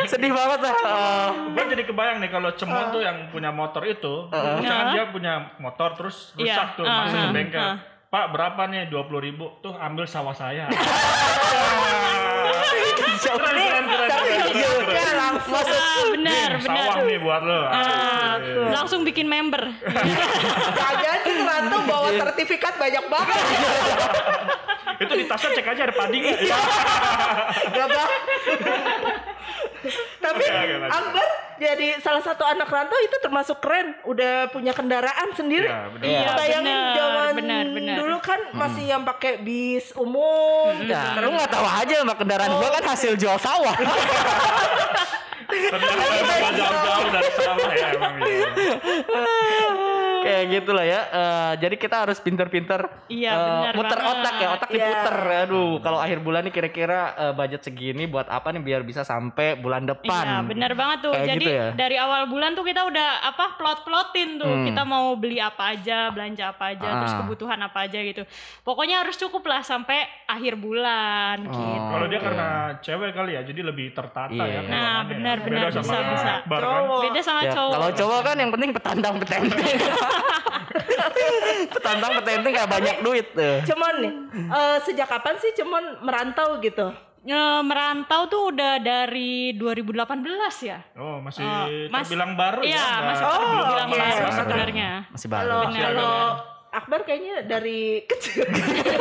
sedih 0.02 0.32
banget 0.34 0.60
lah 0.60 0.74
Eh, 0.82 1.28
Gue 1.52 1.64
jadi 1.72 1.82
kebayang 1.86 2.18
nih 2.20 2.30
kalau 2.32 2.50
Cemon 2.52 2.90
tuh 2.90 3.00
yang 3.00 3.28
punya 3.30 3.48
motor 3.54 3.80
itu, 3.86 4.28
misalkan 4.28 4.86
dia 4.92 5.04
punya 5.08 5.34
motor 5.56 5.94
terus 5.94 6.32
rusak 6.34 6.66
Iya, 6.74 6.76
tuh 6.76 6.84
uh, 6.84 6.90
masuk 7.04 7.16
ke 7.16 7.22
uh, 7.22 7.32
bengkel. 7.32 7.60
uh. 7.60 7.76
Pak 8.12 8.28
berapa 8.28 8.68
nih? 8.68 8.92
Dua 8.92 9.08
puluh 9.08 9.24
ribu. 9.24 9.48
Tuh 9.64 9.72
ambil 9.72 10.04
sawah 10.04 10.36
saya. 10.36 10.68
keren, 13.22 13.84
keren, 13.88 14.10
keren. 14.84 15.16
langsung. 15.16 15.56
Ah, 15.56 16.04
benar 16.12 16.50
benar. 16.60 16.76
Sawah 16.92 17.08
nih 17.08 17.18
buat 17.24 17.40
lo. 17.40 17.60
Ah, 17.72 18.36
langsung 18.68 19.00
bikin 19.08 19.24
member. 19.24 19.64
Jangan 21.00 21.20
tuh 21.24 21.34
rantau 21.40 21.80
bawa 21.88 22.12
sertifikat 22.12 22.76
banyak 22.76 23.04
banget. 23.08 23.40
Itu 25.08 25.12
di 25.16 25.24
tasnya 25.24 25.50
cek 25.56 25.66
aja 25.72 25.82
ada 25.88 25.94
padi 25.96 26.16
nggak? 26.22 26.36
Gak 27.72 27.88
bang. 27.88 28.10
Tapi. 30.20 30.44
Akbar 30.84 31.26
jadi 31.62 31.88
salah 32.02 32.18
satu 32.18 32.42
anak 32.42 32.66
rantau 32.66 32.98
itu 33.06 33.16
termasuk 33.22 33.62
keren. 33.62 33.94
Udah 34.02 34.50
punya 34.50 34.74
kendaraan 34.74 35.30
sendiri. 35.30 35.70
Iya, 35.70 35.90
benar. 35.94 36.06
Iya, 36.10 36.30
Bayangin 36.34 36.74
benar, 36.74 36.94
kan 38.32 38.40
masih 38.56 38.84
yang 38.88 39.04
pakai 39.04 39.44
bis 39.44 39.92
umum. 39.92 40.72
ya 40.88 41.20
lu 41.20 41.36
nggak 41.36 41.52
tahu 41.52 41.66
aja 41.68 41.94
sama 42.00 42.14
kendaraan 42.16 42.48
gua 42.56 42.68
kan 42.80 42.84
hasil 42.96 43.12
jual 43.20 43.36
sawah 43.36 43.76
Ternyata 45.52 46.32
emang 46.40 46.54
jauh-jauh 46.56 47.08
dari 47.12 47.30
sawah 47.36 47.72
ya 47.76 47.86
emang. 47.92 48.14
iya. 48.24 48.48
kayak 50.22 50.44
gitu 50.50 50.70
lah 50.70 50.84
ya 50.84 51.00
Eh, 51.04 51.52
jadi 51.58 51.74
kita 51.76 51.96
harus 52.00 52.18
pinter-pinter 52.18 52.80
Iya, 53.06 53.30
eh, 53.30 53.38
benar 53.38 53.72
muter 53.74 53.98
banget. 53.98 54.16
otak 54.16 54.34
ya 54.34 54.48
otak 54.50 54.68
Iya. 54.68 54.76
diputer 54.80 55.16
aduh 55.42 55.72
kalau 55.78 55.98
akhir 55.98 56.18
bulan 56.18 56.42
nih 56.42 56.52
kira-kira 56.52 57.00
eh, 57.14 57.32
budget 57.32 57.62
segini 57.62 58.04
buat 58.04 58.26
apa 58.26 58.48
nih 58.48 58.62
biar 58.62 58.80
bisa 58.82 59.02
sampai 59.02 59.54
bulan 59.54 59.84
depan 59.84 60.24
Iya, 60.24 60.38
benar 60.42 60.72
banget 60.72 60.98
tuh. 61.00 61.12
Kayak 61.12 61.28
Jadi 61.28 61.44
gitu 61.44 61.50
ya? 61.52 61.68
dari 61.74 61.96
awal 61.96 62.22
bulan 62.26 62.50
tuh 62.52 62.62
kita 62.62 62.82
udah 62.82 63.08
apa 63.24 63.44
plot-plotin 63.54 64.30
tuh. 64.36 64.48
Hmm. 64.48 64.64
Kita 64.64 64.82
mau 64.82 65.12
beli 65.14 65.38
apa 65.38 65.72
aja, 65.72 66.08
belanja 66.08 66.44
apa 66.48 66.64
aja, 66.70 66.88
terus 66.96 67.12
Ah. 67.12 67.18
kebutuhan 67.20 67.58
apa 67.58 67.78
aja 67.82 67.98
gitu. 67.98 68.22
Pokoknya 68.62 69.00
harus 69.00 69.16
cukup 69.16 69.42
lah 69.44 69.60
sampai 69.60 69.98
akhir 70.24 70.54
bulan 70.56 71.42
Oh. 71.42 71.52
gitu. 71.52 71.86
Kalau 71.88 72.06
dia 72.06 72.20
karena 72.20 72.48
cewek 72.78 73.10
kali 73.12 73.30
ya, 73.32 73.42
jadi 73.42 73.60
lebih 73.62 73.90
tertata 73.90 74.32
Iya. 74.32 74.44
ya. 74.44 74.60
Nah, 74.62 74.62
keuangannya. 74.62 75.08
benar, 75.08 75.36
Beda 75.38 75.48
benar, 75.50 75.68
sama 75.70 75.82
bisa, 75.82 75.98
bisa. 76.08 76.32
Kan. 76.42 76.60
Cowok. 76.62 77.00
Beda 77.02 77.20
sama 77.20 77.40
Ya, 77.40 77.50
cowok. 77.52 77.72
kalau 77.72 77.90
cowok 77.92 78.20
kan 78.22 78.36
yang 78.36 78.50
penting 78.50 78.70
petandang 78.72 79.14
petenteng 79.18 79.58
petandang 81.68 82.12
petenteng 82.18 82.52
gak 82.54 82.70
banyak 82.70 82.96
duit 83.00 83.26
tuh 83.30 83.56
Cuman 83.64 83.94
nih, 83.98 84.12
eh, 84.48 84.78
sejak 84.82 85.06
kapan 85.06 85.36
sih 85.36 85.52
cuman 85.54 86.00
merantau 86.00 86.58
gitu? 86.58 86.90
Eh, 87.22 87.60
merantau 87.62 88.26
tuh 88.26 88.50
udah 88.50 88.76
dari 88.76 89.54
2018 89.54 89.86
ya. 90.60 90.82
Oh, 90.94 91.22
masih 91.22 91.38
Oh, 91.40 91.70
mas- 91.86 92.02
terbilang 92.04 92.34
baru 92.34 92.60
Iya, 92.60 92.74
ya. 92.74 92.82
nggak- 92.82 93.06
masih 93.06 93.24
Oh, 93.24 93.38
terbilang 93.38 93.62
oke. 93.86 93.94
baru 93.94 94.02
Masih 94.02 94.34
sebenarnya. 94.34 94.90
masih 95.06 95.28
Kalau 95.28 95.38
baru 95.38 95.54
Masih 95.64 95.82
kalau 95.84 96.14
agak- 96.26 96.50
Akbar 96.72 97.00
kayaknya 97.04 97.34
dari 97.44 97.80
kecil. 98.02 98.48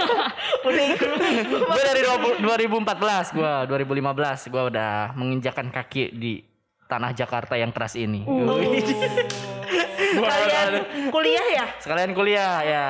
Udah 0.68 0.84
ikut. 0.92 1.08
gue 1.48 1.84
dari 1.88 2.02
20 2.04 2.44
2014 2.44 3.32
gue 3.32 3.52
2015 3.66 4.12
gue 4.46 4.62
udah 4.68 4.92
menginjakan 5.16 5.72
kaki 5.72 6.12
di 6.12 6.44
tanah 6.86 7.16
Jakarta 7.16 7.56
yang 7.56 7.72
keras 7.72 7.96
ini 7.96 8.28
Kalian 10.14 10.72
kuliah 11.10 11.46
ya? 11.48 11.66
sekalian 11.80 12.12
kuliah 12.12 12.56
ya 12.62 12.90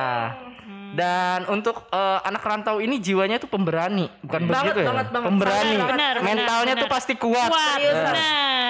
dan 0.91 1.47
untuk 1.47 1.87
eh, 1.87 2.19
anak 2.21 2.43
rantau 2.43 2.77
ini 2.77 2.99
jiwanya 2.99 3.39
tuh 3.39 3.47
pemberani 3.47 4.11
bukan 4.19 4.41
Banget, 4.43 4.75
begitu 4.75 4.79
ya 4.79 4.87
banget, 4.91 5.07
banget. 5.07 5.27
pemberani 5.31 5.71
Benar, 5.71 5.87
benar, 5.87 6.13
mentalnya 6.19 6.73
benar. 6.75 6.83
tuh 6.83 6.89
pasti 6.91 7.13
kuat, 7.15 7.47
Kuat, 7.47 7.79
Ya. 7.79 7.91
benar, 7.95 8.15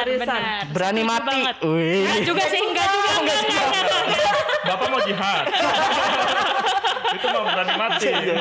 Seriusan. 0.01 0.29
benar. 0.29 0.61
berani 0.69 1.01
Setuju 1.01 1.11
mati 1.11 1.25
banget. 1.41 1.55
Wih. 1.65 2.01
Enggak 2.01 2.21
juga 2.21 2.43
sih, 2.45 2.61
enggak 2.61 2.87
juga, 2.87 3.09
enggak, 3.17 3.39
enggak, 3.41 3.63
enggak, 3.65 4.01
enggak. 4.05 4.33
Bapak 4.61 4.87
mau 4.87 5.01
jihad. 5.01 5.45
itu 7.11 7.25
mau 7.27 7.43
berani 7.45 7.73
mati. 7.75 8.07
Iya. 8.21 8.37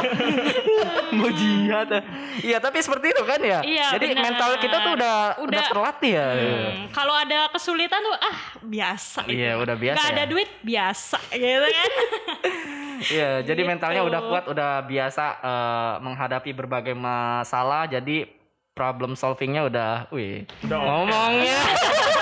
mau 1.10 1.26
jihad 1.28 1.90
iya 2.40 2.56
tapi 2.56 2.78
seperti 2.78 3.10
itu 3.10 3.22
kan 3.22 3.38
ya 3.38 3.58
Iya, 3.60 3.86
jadi 3.94 4.06
benar. 4.10 4.24
mental 4.24 4.50
kita 4.56 4.76
tuh 4.78 4.92
udah 4.94 5.16
udah, 5.36 5.42
Udah. 5.42 5.64
terlatih 5.68 6.12
ya 6.12 6.28
Hmm, 6.30 6.76
kalau 6.90 7.12
ada 7.12 7.50
kesulitan 7.50 8.00
tuh 8.00 8.14
ah 8.14 8.38
biasa 8.60 9.20
gitu. 9.24 9.34
Iya, 9.36 9.52
udah 9.56 9.76
biasa 9.76 9.96
Nggak 9.96 10.08
ada 10.08 10.20
ya. 10.20 10.28
duit 10.28 10.50
biasa 10.60 11.18
gitu 11.30 11.66
kan. 11.68 11.90
Iya, 13.02 13.30
jadi 13.42 13.56
Gitu. 13.56 13.64
mentalnya 13.66 14.02
udah 14.02 14.20
kuat, 14.22 14.44
udah 14.46 14.84
biasa 14.84 15.24
eh, 15.40 15.94
menghadapi 16.00 16.50
berbagai 16.52 16.92
masalah. 16.92 17.86
Jadi 17.86 18.28
problem 18.70 19.12
solvingnya 19.14 19.64
udah, 19.64 19.92
wih, 20.10 20.44
Udah 20.62 20.78
ngomongnya. 20.78 21.58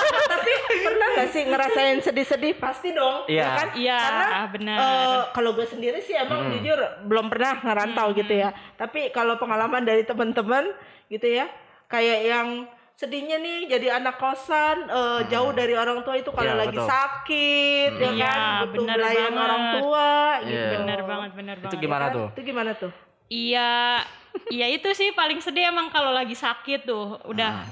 Sih 1.30 1.44
ngerasain 1.44 1.98
sedih-sedih? 2.00 2.54
Pasti 2.56 2.90
dong. 2.90 3.24
Iya. 3.24 3.38
ya 3.38 3.48
kan? 3.54 3.68
Iya, 3.74 3.98
Karena 3.98 4.26
benar. 4.48 4.76
eh, 4.76 5.20
kalau 5.30 5.50
gue 5.52 5.64
sendiri 5.64 5.98
sih 5.98 6.14
emang 6.14 6.50
jujur 6.50 6.76
belum 7.04 7.28
pernah 7.28 7.58
ngerantau 7.58 8.12
gitu 8.12 8.34
ya. 8.34 8.48
Tapi 8.74 9.08
kalau 9.10 9.36
pengalaman 9.36 9.82
dari 9.82 10.02
teman-teman 10.02 10.72
gitu 11.06 11.26
ya, 11.26 11.46
kayak 11.86 12.18
yang 12.22 12.48
sedihnya 12.92 13.38
nih 13.38 13.70
jadi 13.70 13.94
anak 13.96 14.18
kosan 14.18 14.84
eh, 14.84 15.20
jauh 15.26 15.52
dari 15.52 15.72
orang 15.72 16.02
tua 16.02 16.14
itu 16.14 16.28
kalau 16.28 16.50
Iya, 16.50 16.60
lagi 16.60 16.74
betul. 16.74 16.90
sakit 16.90 17.90
ya 17.94 18.10
Iya, 18.10 18.26
kan 18.26 18.40
butuh 18.64 18.74
benar 18.74 18.96
belayan 18.96 19.16
banget. 19.30 19.38
orang 19.40 19.62
tua 19.72 20.08
gitu. 20.40 20.50
Iya. 20.50 20.70
Bener 20.74 21.00
banget, 21.02 21.30
bener 21.32 21.54
Itu 21.54 21.64
banget. 21.64 21.78
gimana 21.80 22.04
Kan? 22.04 22.14
tuh? 22.14 22.26
Itu 22.28 22.40
gimana 22.42 22.70
tuh? 22.74 22.92
Iya, 23.28 23.70
iya 24.48 24.66
itu 24.68 24.88
sih 24.90 25.12
paling 25.12 25.38
sedih 25.38 25.68
emang 25.68 25.88
kalau 25.88 26.10
lagi 26.10 26.32
sakit 26.34 26.82
tuh. 26.82 27.20
Udah 27.22 27.68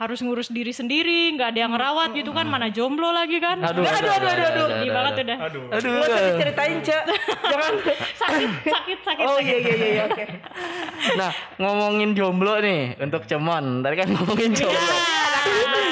harus 0.00 0.24
ngurus 0.24 0.48
diri 0.48 0.72
sendiri, 0.72 1.36
nggak 1.36 1.52
ada 1.52 1.58
yang 1.60 1.72
ngerawat 1.76 2.16
gitu 2.16 2.32
kan, 2.32 2.48
mana 2.48 2.72
jomblo 2.72 3.12
lagi 3.12 3.36
kan. 3.36 3.60
Aduh, 3.60 3.84
Aduh, 3.84 4.08
aduh, 4.08 4.28
aduh, 4.32 4.46
aduh. 4.48 4.66
Sedih 4.72 4.90
banget 4.96 5.12
udah. 5.20 5.38
Aduh. 5.44 5.64
Aduh. 5.76 5.90
Nggak 5.92 6.08
usah 6.08 6.22
diceritain, 6.24 6.76
Cek. 6.80 7.02
Jangan. 7.52 7.72
Sakit, 8.16 8.50
sakit, 8.64 8.98
sakit. 9.04 9.24
Oh 9.28 9.36
sakit. 9.36 9.44
iya 9.44 9.56
iya 9.60 9.74
iya 9.76 9.88
iya, 9.92 10.02
oke. 10.08 10.24
Nah, 11.20 11.30
ngomongin 11.60 12.16
jomblo 12.16 12.56
nih 12.64 12.96
untuk 12.96 13.28
Cemon. 13.28 13.84
Tadi 13.84 13.94
kan 14.00 14.08
ngomongin 14.16 14.50
jomblo. 14.56 14.94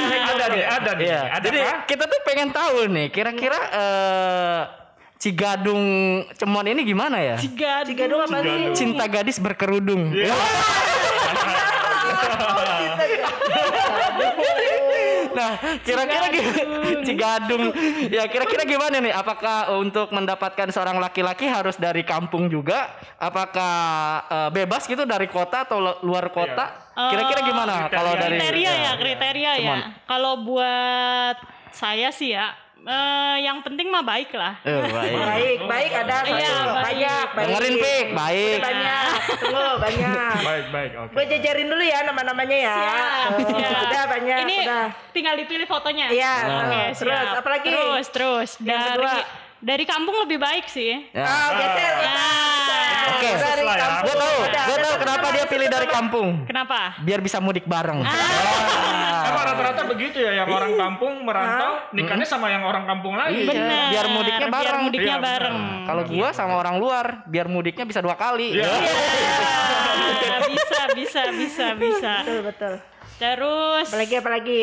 Ada 0.08 0.44
nih, 0.56 0.64
ada 0.64 0.90
nih. 0.96 1.04
Iya. 1.04 1.20
Ada 1.28 1.44
Jadi 1.52 1.58
kah? 1.60 1.78
kita 1.84 2.04
tuh 2.08 2.20
pengen 2.24 2.48
tahu 2.48 2.88
nih, 2.88 3.06
kira-kira 3.12 3.58
eh 3.76 4.60
Cigadung 5.20 5.84
Cemon 6.32 6.64
ini 6.64 6.80
gimana 6.80 7.20
ya? 7.20 7.36
Ciga, 7.36 7.84
Tiga 7.84 8.08
dua 8.08 8.24
apa 8.24 8.40
sih? 8.40 8.72
Cinta 8.72 9.04
gadis 9.04 9.36
berkerudung. 9.36 10.16
Iya. 10.16 10.32
Nah, 15.30 15.50
kira-kira 15.80 16.26
gi- 16.28 16.46
Cigadung. 17.04 17.72
Ya, 18.08 18.24
kira-kira 18.24 18.62
gimana 18.62 18.98
nih? 18.98 19.10
Apakah 19.10 19.74
untuk 19.74 20.08
mendapatkan 20.08 20.68
seorang 20.68 20.96
laki-laki 20.96 21.44
harus 21.44 21.74
dari 21.74 22.02
kampung 22.02 22.46
juga? 22.46 22.92
Apakah 23.16 23.74
eh, 24.26 24.50
bebas 24.52 24.84
gitu 24.84 25.02
dari 25.02 25.26
kota 25.26 25.64
atau 25.64 25.78
lu- 25.78 26.00
luar 26.04 26.28
kota? 26.28 26.90
Kira-kira 26.98 27.40
gimana 27.42 27.86
kalau 27.86 28.12
dari 28.12 28.36
kriteria 28.36 28.72
ya, 28.74 28.92
kriteria 28.94 29.50
ya. 29.54 29.58
Cuman. 29.62 29.80
Kalau 30.04 30.32
buat 30.42 31.36
saya 31.70 32.10
sih 32.10 32.34
ya, 32.34 32.50
eh, 32.88 33.36
yang 33.40 33.60
penting 33.60 33.86
mah 33.86 34.00
baik 34.00 34.32
lah. 34.32 34.56
Eh, 34.62 34.80
baik. 34.80 35.14
Baik, 35.28 35.58
baik 35.62 35.90
ada 35.94 36.14
satu. 36.18 36.32
Iya, 36.32 36.56
baik. 36.56 36.84
banyak, 36.88 37.26
baik. 37.28 37.46
Dengerin 37.46 37.76
Pik, 37.78 38.06
baik. 38.12 38.58
Banyak. 38.58 39.08
Tunggu, 39.38 39.68
banyak. 39.78 40.32
Baik, 40.40 40.66
baik, 40.70 40.92
oke. 40.96 41.12
Gue 41.12 41.24
jajarin 41.28 41.66
dulu 41.68 41.84
ya 41.84 41.98
nama-namanya 42.02 42.58
ya. 42.58 42.76
Siap, 42.76 43.30
Tuh, 43.30 43.48
siap. 43.54 43.82
Udah 43.84 44.04
banyak, 44.08 44.38
Ini 44.42 44.56
udah. 44.64 44.86
tinggal 45.12 45.34
dipilih 45.36 45.66
fotonya. 45.66 46.06
Iya, 46.08 46.34
Oke, 46.40 46.80
tuh. 46.90 46.98
terus 46.98 47.14
siap. 47.20 47.38
apa 47.38 47.48
lagi? 47.50 47.68
Terus, 47.68 48.06
terus. 48.08 48.50
Dari 48.58 49.20
dari 49.58 49.84
kampung 49.84 50.16
lebih 50.22 50.38
baik 50.38 50.70
sih. 50.70 51.10
Ya. 51.10 51.26
Ah, 51.26 51.48
geser. 51.52 51.94
Ya. 51.98 52.14
Oke, 53.10 53.30
Dari 53.30 53.40
sesuai 53.58 53.68
ya. 53.70 53.80
kampung. 53.80 54.04
Gue 54.04 54.16
tahu, 54.16 54.38
gue 54.44 54.76
tahu 54.78 54.94
kenapa 54.98 55.26
dia 55.30 55.44
pilih 55.44 55.68
dari 55.68 55.86
kampung. 55.86 56.28
Kenapa? 56.44 56.78
Biar 57.00 57.20
bisa 57.20 57.38
mudik 57.38 57.64
bareng. 57.64 58.00
Emang 59.18 59.44
rata-rata 59.44 59.82
begitu 59.86 60.18
ya, 60.18 60.32
yang 60.34 60.48
orang 60.48 60.72
kampung 60.74 61.22
merantau 61.22 61.72
nikahnya 61.90 62.24
sama 62.24 62.48
yang 62.48 62.62
orang 62.62 62.84
kampung 62.84 63.14
lagi. 63.14 63.44
Iya, 63.44 63.50
Benar. 63.50 63.84
biar 63.88 64.06
mudiknya 64.08 64.46
Biar 64.46 64.54
bareng. 64.54 64.80
mudiknya 64.82 65.14
Iya, 65.14 65.24
bareng. 65.24 65.56
Kalau 65.84 66.02
gua 66.04 66.28
sama 66.30 66.54
orang 66.56 66.76
luar, 66.76 67.06
biar 67.24 67.46
mudiknya 67.46 67.84
bisa 67.84 68.00
dua 68.00 68.14
kali. 68.14 68.54
Iya. 68.54 68.68
Ah, 68.68 70.40
bisa, 70.50 70.80
bisa, 70.94 71.22
bisa, 71.30 71.66
bisa. 71.74 72.12
Betul, 72.22 72.40
betul. 72.44 72.72
Terus 73.18 73.86
Apalagi, 73.88 74.14
apalagi. 74.16 74.62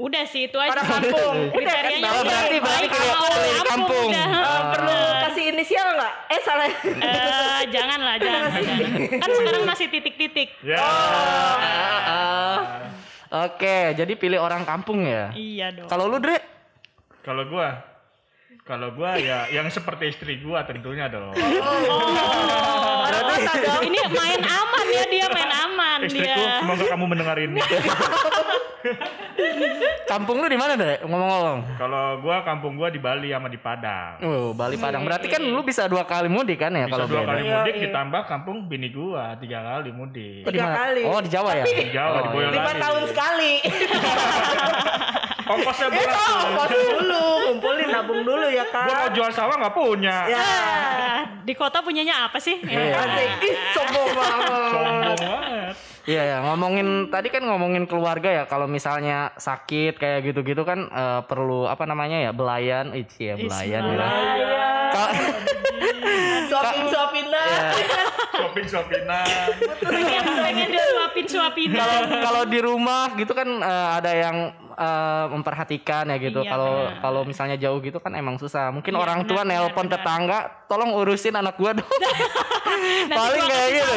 Udah 0.00 0.24
sih 0.24 0.48
itu 0.48 0.56
aja. 0.56 0.72
Orang 0.72 0.88
kampung. 0.88 1.36
Udah 1.60 1.68
kan, 1.68 1.84
Kriterianya 1.84 2.08
Oh, 2.08 2.20
udah 2.20 2.32
berarti 2.32 2.56
berarti 2.58 2.88
sama 2.88 3.16
orang 3.20 3.66
kampung. 3.68 4.08
udah. 4.08 4.26
Perlu 4.72 4.96
kasih 5.20 5.44
inisial 5.52 5.88
nggak? 5.92 6.14
Eh, 6.26 6.40
salah. 6.40 6.66
Eh, 6.66 7.60
jangan 7.74 8.00
lah, 8.00 8.16
jangan, 8.16 8.40
jangan. 8.50 8.90
Kan 9.20 9.30
sekarang 9.30 9.62
masih 9.64 9.86
titik-titik. 9.86 10.48
Ya. 10.62 10.80
Ah, 10.80 12.00
ah. 12.08 12.58
Oke, 13.44 13.94
jadi 13.94 14.12
pilih 14.16 14.40
orang 14.40 14.64
kampung 14.64 15.04
ya. 15.04 15.30
Iya 15.30 15.70
dong. 15.70 15.86
Kalau 15.86 16.08
lu 16.08 16.18
Dre? 16.18 16.40
Kalau 17.20 17.44
gua, 17.46 17.78
kalau 18.64 18.90
gua 18.90 19.14
ya 19.14 19.46
yang 19.48 19.68
seperti 19.68 20.08
istri 20.08 20.40
gua 20.40 20.64
tentunya 20.64 21.06
dong. 21.06 21.30
Oh, 21.30 23.06
ini 23.80 24.00
main 24.08 24.40
aman 24.40 24.86
ya 24.88 25.04
dia 25.06 25.26
main 25.28 25.46
aman 25.46 25.98
Istriku, 26.02 26.26
dia. 26.26 26.58
semoga 26.58 26.84
kamu 26.88 27.04
mendengar 27.06 27.36
ini. 27.38 27.60
Kampung 30.06 30.40
lu 30.40 30.46
di 30.46 30.56
mana 30.56 30.74
Dre? 30.74 30.98
Ngomong-ngomong. 31.00 31.58
Kalau 31.76 32.18
gua 32.18 32.40
kampung 32.40 32.74
gua 32.74 32.88
di 32.88 32.96
Bali 32.96 33.28
sama 33.28 33.46
di 33.46 33.56
Padang. 33.56 34.18
Oh, 34.20 34.50
Bali 34.50 34.74
Padang. 34.74 35.02
Berarti 35.02 35.26
kan 35.26 35.40
lu 35.40 35.60
bisa 35.60 35.84
dua 35.84 36.02
kali 36.02 36.26
mudik 36.26 36.58
kan 36.58 36.70
ya 36.70 36.84
Bisa 36.84 36.94
kalau 36.94 37.06
dua 37.06 37.22
kali 37.24 37.40
Iya, 37.42 37.54
mudik 37.56 37.74
iya. 37.74 37.82
ditambah 37.86 38.22
kampung 38.24 38.56
bini 38.66 38.88
gua 38.88 39.36
tiga 39.36 39.60
kali 39.60 39.90
mudik. 39.90 40.42
Oh, 40.42 40.50
di 40.50 40.52
Tiga 40.52 40.66
mana? 40.66 40.76
kali. 40.78 41.02
Oh, 41.02 41.20
di 41.20 41.28
Jawa 41.28 41.50
ya? 41.52 41.64
Di 41.64 41.90
Jawa, 41.90 42.08
Oh, 42.10 42.16
di 42.16 42.20
iya. 42.20 42.32
Boyolali. 42.32 42.56
Lima 42.56 42.72
tahun 42.74 43.02
sekali. 43.06 43.52
Ongkosnya 45.50 45.82
Eh, 45.82 45.92
berat. 45.92 46.14
so, 46.14 46.30
tuh. 46.30 46.46
kos 46.54 46.70
dulu. 46.70 47.24
Ngumpulin, 47.42 47.88
nabung 47.90 48.22
dulu 48.22 48.46
ya, 48.46 48.62
Gua 48.64 48.86
mau 48.86 49.02
Kak. 49.02 49.12
jual 49.12 49.30
sawah 49.30 49.54
nggak 49.56 49.74
punya. 49.74 50.16
Ya. 50.24 50.38
Ah, 50.38 51.18
di 51.42 51.52
kota 51.52 51.82
punyanya 51.82 52.30
apa 52.30 52.38
sih? 52.38 52.54
Iya. 52.60 52.94
Asik. 52.96 53.30
Ih, 53.42 53.54
sombong 53.74 54.08
banget. 54.14 54.46
Sombong 54.46 54.98
banget. 55.02 55.18
Iya 56.10 56.22
ya, 56.26 56.36
ngomongin 56.42 57.06
tadi 57.06 57.30
kan 57.30 57.46
ngomongin 57.46 57.86
keluarga 57.86 58.26
ya. 58.34 58.44
Kalau 58.50 58.66
misalnya 58.66 59.30
sakit 59.38 59.94
kayak 59.94 60.26
gitu-gitu 60.26 60.66
kan 60.66 60.90
eh, 60.90 61.20
perlu 61.22 61.70
apa 61.70 61.86
namanya 61.86 62.18
ya 62.18 62.34
belayan, 62.34 62.90
Ih, 62.98 63.06
ya 63.14 63.38
belayan. 63.38 63.82
ya. 63.94 64.59
Ka- 65.00 65.28
Suapin, 66.50 66.82
suapin 66.90 67.26
lah. 67.30 67.46
Shopping 68.30 68.66
shopingan. 68.66 69.48
pengen 69.80 70.24
pengen 70.42 70.68
dia 70.68 70.84
suapin 70.88 71.24
suapin. 71.24 71.68
Kalau 71.70 71.98
kalau 72.20 72.42
di 72.44 72.58
rumah 72.58 73.14
gitu 73.14 73.30
kan 73.30 73.46
eh, 73.46 73.88
ada 73.96 74.10
yang 74.10 74.36
eh, 74.74 75.24
memperhatikan 75.30 76.04
ya 76.06 76.16
gitu. 76.18 76.42
Iya, 76.42 76.50
Kalau 76.50 76.72
benar. 76.84 76.98
kalau 77.00 77.20
misalnya 77.22 77.56
jauh 77.56 77.78
gitu 77.78 77.96
kan 77.96 78.12
emang 78.12 78.34
susah. 78.36 78.68
Mungkin 78.70 78.92
Iya, 78.92 78.98
orang 78.98 79.20
tua 79.24 79.42
benar, 79.42 79.62
nelpon 79.62 79.86
benar, 79.86 79.94
tetangga, 79.96 80.38
tolong 80.66 80.90
urusin 80.92 81.32
anak 81.32 81.54
gua 81.54 81.70
dong. 81.72 81.86
Paling 83.18 83.40
gua 83.40 83.50
kayak 83.52 83.70
gitu. 83.72 83.94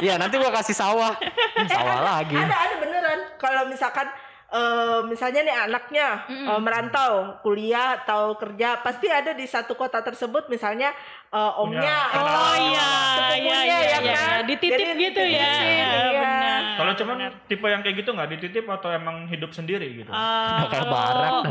Iya, 0.00 0.14
nanti 0.16 0.34
gua 0.34 0.50
kasih 0.50 0.74
sawah. 0.74 1.12
sawah 1.74 1.98
lagi. 2.00 2.36
Ada, 2.36 2.56
ada 2.56 2.74
beneran. 2.78 3.18
Kalau 3.36 3.62
misalkan 3.68 4.06
eh, 4.50 5.00
misalnya 5.06 5.40
nih 5.46 5.56
anaknya 5.70 6.06
eh, 6.28 6.60
merantau 6.60 7.38
kuliah 7.40 8.02
atau 8.02 8.34
kerja 8.36 8.82
pasti 8.82 9.06
ada 9.06 9.32
di 9.32 9.46
satu 9.46 9.78
kota 9.78 10.02
tersebut 10.02 10.50
misalnya 10.50 10.90
eh, 11.30 11.52
omnya 11.56 11.78
Punya 11.80 11.98
atau 12.10 12.34
Oh 12.40 12.56
iya, 12.58 12.90
iya, 13.32 13.58
iya, 13.62 13.78
ya 13.78 13.98
iya. 14.02 14.18
kan 14.18 14.42
Dititip 14.44 14.78
Jadi 14.82 14.98
gitu 15.00 15.22
ya. 15.22 15.30
Iya, 15.30 15.50
iya. 15.62 15.88
benar. 16.16 16.60
Kalau 16.74 16.92
cuman 16.96 17.16
tipe 17.44 17.66
yang 17.66 17.80
kayak 17.80 17.96
gitu 17.98 18.10
nggak 18.10 18.28
dititip 18.30 18.64
atau 18.66 18.88
emang 18.90 19.16
hidup 19.26 19.50
sendiri 19.50 19.86
gitu? 19.96 20.10
Kayak 20.10 20.70
kalau- 20.72 20.90
barat. 20.90 21.32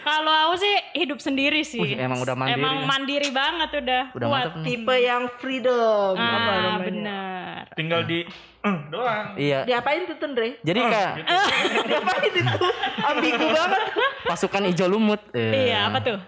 Kalau 0.00 0.32
aku 0.32 0.54
sih 0.56 0.74
hidup 0.96 1.20
sendiri 1.20 1.60
sih. 1.60 1.76
Wih, 1.78 1.92
emang 1.94 2.16
udah 2.18 2.32
mandiri 2.32 2.56
Emang 2.56 2.74
ya. 2.74 2.86
mandiri 2.88 3.28
banget 3.30 3.70
udah. 3.76 4.02
Udah 4.10 4.26
kuat. 4.26 4.40
mantep 4.40 4.54
nih. 4.56 4.64
tipe 4.66 4.96
yang 4.96 5.22
freedom 5.36 6.12
apa 6.16 6.24
Ah, 6.24 6.56
namanya 6.56 6.80
benar. 6.82 7.62
Tinggal 7.76 8.00
di 8.04 8.18
eh, 8.60 8.76
doang. 8.88 9.26
Iya. 9.36 9.60
diapain 9.64 10.04
tuh 10.04 10.16
Tundre 10.16 10.56
Jadi 10.60 10.80
kayak 10.82 11.12
diapain 11.88 12.32
itu 12.32 12.66
ambigu 13.02 13.46
banget 13.46 13.82
pasukan 14.24 14.62
hijau 14.66 14.88
lumut. 14.88 15.20
Iya, 15.32 15.92
apa 15.92 15.98
tuh? 16.00 16.18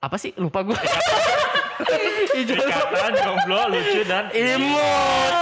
Apa 0.00 0.16
sih? 0.16 0.32
Lupa 0.34 0.64
lumut. 0.64 0.80
Ikatan, 2.32 3.12
jomblo, 3.16 3.68
lucu 3.68 4.00
dan 4.04 4.32
Imut. 4.32 5.32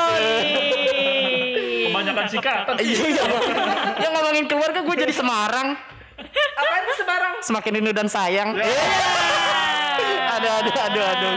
kebanyakan 1.87 2.27
sikatan. 2.27 2.75
Iya, 2.79 3.03
iya. 3.09 3.23
Yang 3.99 4.13
ngomongin 4.13 4.45
keluarga 4.47 4.81
gue 4.83 4.97
jadi 4.99 5.15
Semarang. 5.15 5.79
apaan 6.59 6.83
tuh 6.83 6.97
sebarang 6.99 7.33
Semakin 7.39 7.71
rindu 7.73 7.93
dan 7.95 8.11
sayang. 8.11 8.59
Iya. 8.59 8.83
aduh, 10.35 10.53
aduh, 10.53 10.75
aduh, 10.75 11.05
aduh. 11.07 11.35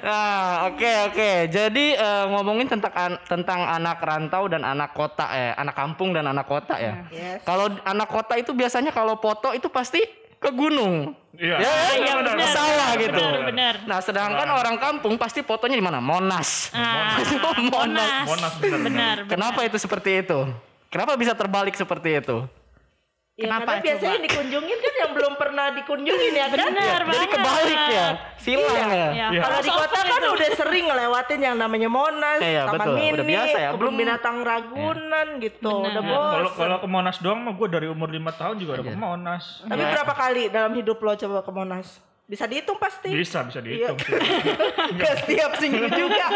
Nah, 0.00 0.72
oke 0.72 0.92
oke. 1.06 1.30
Jadi 1.48 1.92
eh, 1.92 2.24
ngomongin 2.26 2.68
tentang 2.68 2.92
an- 2.94 3.20
tentang 3.22 3.60
anak 3.62 4.00
rantau 4.00 4.48
dan 4.48 4.64
anak 4.64 4.96
kota 4.96 5.28
eh 5.28 5.52
anak 5.52 5.76
kampung 5.76 6.16
dan 6.16 6.24
anak 6.24 6.48
kota 6.48 6.80
ya. 6.80 7.04
Yes. 7.12 7.44
Kalau 7.44 7.68
anak 7.84 8.08
kota 8.08 8.36
itu 8.36 8.52
biasanya 8.52 8.92
kalau 8.92 9.16
foto 9.16 9.52
itu 9.52 9.68
pasti 9.68 10.00
ke 10.36 10.50
gunung. 10.52 11.16
Iya. 11.36 11.56
Ya, 11.60 11.72
Iya, 12.00 12.12
benar, 12.16 12.32
benar. 12.32 12.36
ke 12.40 12.46
sawah 12.48 12.90
gitu. 12.96 13.20
Benar, 13.20 13.42
benar. 13.44 13.74
Nah, 13.84 13.98
sedangkan 14.00 14.48
orang 14.48 14.76
kampung 14.80 15.14
pasti 15.20 15.44
fotonya 15.44 15.76
di 15.76 15.84
mana? 15.84 16.00
Monas. 16.00 16.72
Ah, 16.72 17.20
Monas. 17.20 17.60
Monas. 17.68 18.24
Monas 18.24 18.54
benar. 18.56 18.80
Benar, 18.80 18.80
benar. 18.80 19.16
Kenapa 19.28 19.60
itu 19.64 19.76
seperti 19.76 20.24
itu? 20.24 20.48
Kenapa 20.88 21.12
bisa 21.14 21.36
terbalik 21.36 21.76
seperti 21.76 22.24
itu? 22.24 22.48
Ya, 23.36 23.52
Kenapa 23.52 23.68
karena 23.68 23.84
biasanya 23.84 24.16
coba? 24.16 24.24
dikunjungin 24.24 24.78
kan 24.80 24.94
yang 24.96 25.10
belum 25.12 25.32
pernah 25.36 25.66
dikunjungin 25.70 26.32
ya 26.32 26.46
kan 26.48 26.56
Benar 26.72 26.72
Jadi 26.98 27.04
banget. 27.12 27.28
kebalik 27.36 27.82
ya, 27.86 28.06
silang 28.38 28.88
ya. 28.88 28.88
Iya. 29.12 29.26
Iya. 29.28 29.40
Kalau 29.44 29.58
di 29.60 29.70
kota 29.70 29.98
kan 30.00 30.08
itu. 30.16 30.30
udah 30.32 30.50
sering 30.56 30.84
ngelewatin 30.88 31.40
yang 31.44 31.56
namanya 31.58 31.88
Monas, 31.90 32.40
Iya, 32.40 32.64
Taman 32.64 32.80
betul. 32.80 32.94
Mini, 32.96 33.12
Udah 33.12 33.26
biasa 33.28 33.56
ya. 33.58 33.68
kebun 33.68 33.76
Belum- 33.78 33.96
binatang 34.00 34.36
Ragunan 34.40 35.28
gitu. 35.38 35.68
Benar. 35.68 35.92
Udah 35.92 36.02
Kalau 36.32 36.48
bos. 36.48 36.56
kalau 36.56 36.76
ke 36.80 36.88
Monas 36.88 37.16
doang 37.20 37.40
mah 37.42 37.52
gue 37.52 37.68
dari 37.68 37.86
umur 37.86 38.08
5 38.08 38.32
tahun 38.32 38.54
juga 38.56 38.72
udah 38.72 38.84
Iya. 38.86 38.94
ke 38.94 39.04
Monas. 39.04 39.44
Tapi 39.62 39.82
berapa 39.84 40.12
kali 40.16 40.42
dalam 40.48 40.72
hidup 40.72 40.96
lo 40.96 41.12
coba 41.14 41.38
ke 41.38 41.52
Monas? 41.52 41.86
Bisa 42.26 42.44
dihitung 42.44 42.76
pasti. 42.76 43.08
Bisa 43.08 43.42
bisa 43.42 43.58
Iya. 43.58 43.94
dihitung. 43.94 43.98
sih. 44.00 44.12
Ke 44.98 45.06
setiap 45.16 45.50
minggu 45.56 45.86
juga. 45.88 46.26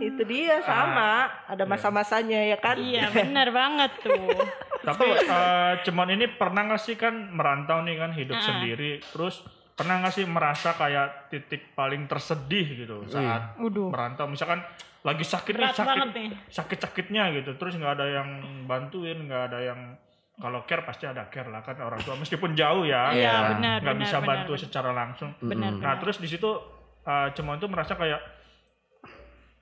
Itu 0.00 0.22
dia 0.24 0.60
sama, 0.60 1.26
ada 1.44 1.64
masa-masanya 1.64 2.44
ya 2.44 2.56
kan? 2.56 2.76
Iya, 2.76 3.08
benar 3.10 3.50
banget 3.50 3.90
tuh. 4.00 4.28
Tapi 4.88 5.04
eh, 5.06 5.72
cuman 5.82 6.08
ini 6.12 6.26
pernah 6.30 6.64
nggak 6.64 6.80
sih 6.80 6.94
kan 6.94 7.12
merantau 7.30 7.82
nih 7.82 7.96
kan 7.96 8.10
hidup 8.10 8.34
Ah. 8.34 8.44
sendiri 8.44 9.00
terus 9.04 9.42
pernah 9.74 10.00
nggak 10.00 10.12
sih 10.12 10.24
merasa 10.24 10.72
kayak 10.72 11.28
titik 11.28 11.72
paling 11.72 12.06
tersedih 12.06 12.66
gitu 12.78 13.04
saat 13.06 13.54
Waduh. 13.54 13.90
merantau 13.90 14.26
misalkan 14.26 14.60
lagi 15.00 15.22
sakit 15.22 15.52
nih 15.52 15.70
sakit 15.70 15.98
sakit 16.48 16.78
sakitnya 16.80 17.30
gitu 17.32 17.54
terus 17.54 17.74
nggak 17.74 17.92
ada 17.94 18.06
yang 18.08 18.28
bantuin 18.64 19.16
nggak 19.20 19.42
ada 19.50 19.58
yang 19.64 19.80
kalau 20.38 20.62
care 20.62 20.82
pasti 20.82 21.04
ada 21.04 21.26
care 21.26 21.46
lah 21.46 21.60
kan 21.60 21.74
orang 21.78 21.98
tua 22.00 22.14
meskipun 22.14 22.54
jauh 22.54 22.82
ya 22.82 23.10
Iya, 23.10 23.34
benar, 23.52 23.78
nggak 23.80 23.90
benar, 23.90 23.94
bisa 24.00 24.16
benar, 24.16 24.28
bantu 24.28 24.52
benar. 24.52 24.62
secara 24.62 24.90
langsung 24.92 25.30
Benar, 25.40 25.70
nah 25.72 25.74
benar. 25.74 25.96
terus 25.98 26.16
di 26.16 26.28
situ 26.28 26.50
uh, 27.02 27.28
Cemon 27.32 27.58
tuh 27.58 27.66
merasa 27.66 27.92
kayak 27.92 28.22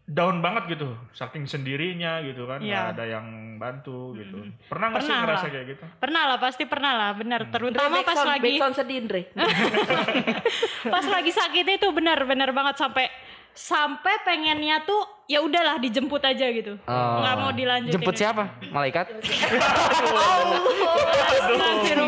down 0.07 0.39
banget 0.39 0.71
gitu 0.71 0.87
saking 1.11 1.45
sendirinya 1.45 2.23
gitu 2.23 2.47
kan 2.47 2.61
nggak 2.61 2.71
Iya. 2.79 2.95
ada 2.95 3.05
yang 3.05 3.27
bantu 3.57 4.15
gitu 4.15 4.39
pernah 4.65 4.93
nggak 4.93 5.03
sih 5.03 5.11
ngerasa 5.11 5.43
lah. 5.43 5.51
kayak 5.51 5.67
gitu 5.67 5.85
Pernah 5.99 6.23
lah, 6.25 6.39
pasti 6.39 6.65
pernah 6.65 6.93
lah, 6.95 7.11
benar. 7.13 7.41
Terutama 7.49 7.97
pas 7.99 8.15
Backsound- 8.15 8.31
lagi 8.31 8.53
sedih 8.71 9.03
pas 10.95 11.05
lagi 11.05 11.31
sakitnya 11.33 11.75
itu 11.75 11.89
benar-benar 11.91 12.53
banget 12.53 12.77
sampai 12.77 13.11
sampai 13.57 14.21
pengennya 14.21 14.85
tuh 14.85 15.01
ya 15.25 15.41
udahlah 15.41 15.81
dijemput 15.81 16.21
aja 16.21 16.47
gitu. 16.47 16.77
Oh. 16.85 17.17
Nggak 17.19 17.35
mau 17.35 17.51
dilanjutin. 17.51 17.95
Jemput 17.97 18.15
siapa? 18.15 18.45
Malaikat? 18.69 19.07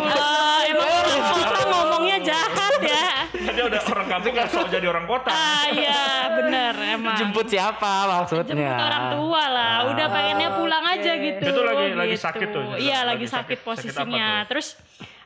Ah, 0.09 0.61
emang 0.65 0.89
orang 0.91 1.23
kota 1.25 1.59
ngomongnya 1.65 2.19
jahat 2.21 2.75
ya. 2.81 3.09
jadi 3.31 3.61
udah 3.65 3.81
orang 3.87 4.09
kampung 4.09 4.33
nggak 4.35 4.49
sok 4.49 4.67
jadi 4.69 4.87
orang 4.87 5.07
kota 5.07 5.31
Ah 5.31 5.65
iya 5.69 6.03
bener 6.33 6.75
emang. 6.91 7.17
Jemput 7.17 7.47
siapa 7.47 7.93
maksudnya? 8.07 8.55
Jemput 8.55 8.85
orang 8.85 9.05
tua 9.15 9.43
lah. 9.49 9.75
Udah 9.89 10.07
pengennya 10.09 10.49
pulang 10.53 10.85
aja 10.87 11.13
gitu. 11.15 11.43
Itu 11.45 11.61
lagi- 11.63 11.95
lagi 11.95 12.13
gitu. 12.13 12.25
sakit 12.25 12.49
tuh, 12.51 12.65
Iya 12.77 12.99
lagi 13.03 13.09
lagi 13.09 13.27
sakit. 13.27 13.31
sakit 13.31 13.59
Sakit 13.59 13.67
posisinya. 13.67 14.29
tuh? 14.43 14.47
Terus 14.51 14.67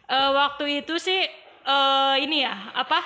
eh, 0.07 0.31
waktu 0.33 0.65
itu 0.77 0.95
sih 0.99 1.21
eh 1.63 2.17
ini 2.21 2.43
ya 2.43 2.55
apa 2.73 2.99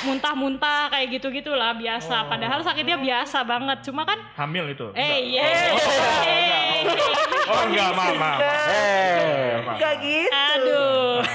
muntah-muntah 0.00 0.88
kayak 0.88 1.06
gitu 1.12 1.28
gitulah 1.30 1.72
biasa. 1.72 2.24
Padahal 2.24 2.60
sakitnya 2.60 2.96
biasa 2.96 3.42
banget. 3.42 3.78
Cuma 3.82 4.02
kan 4.02 4.16
hamil 4.34 4.64
itu 4.68 4.88
eh 4.92 5.16
iya. 5.30 5.44
oh 7.46 7.62
enggak 7.64 7.90
maaf 7.92 8.14
maaf 8.14 8.40
Eh, 8.40 9.60
Gak 9.76 9.94
gitu. 10.00 10.30
Aduh. 10.30 11.20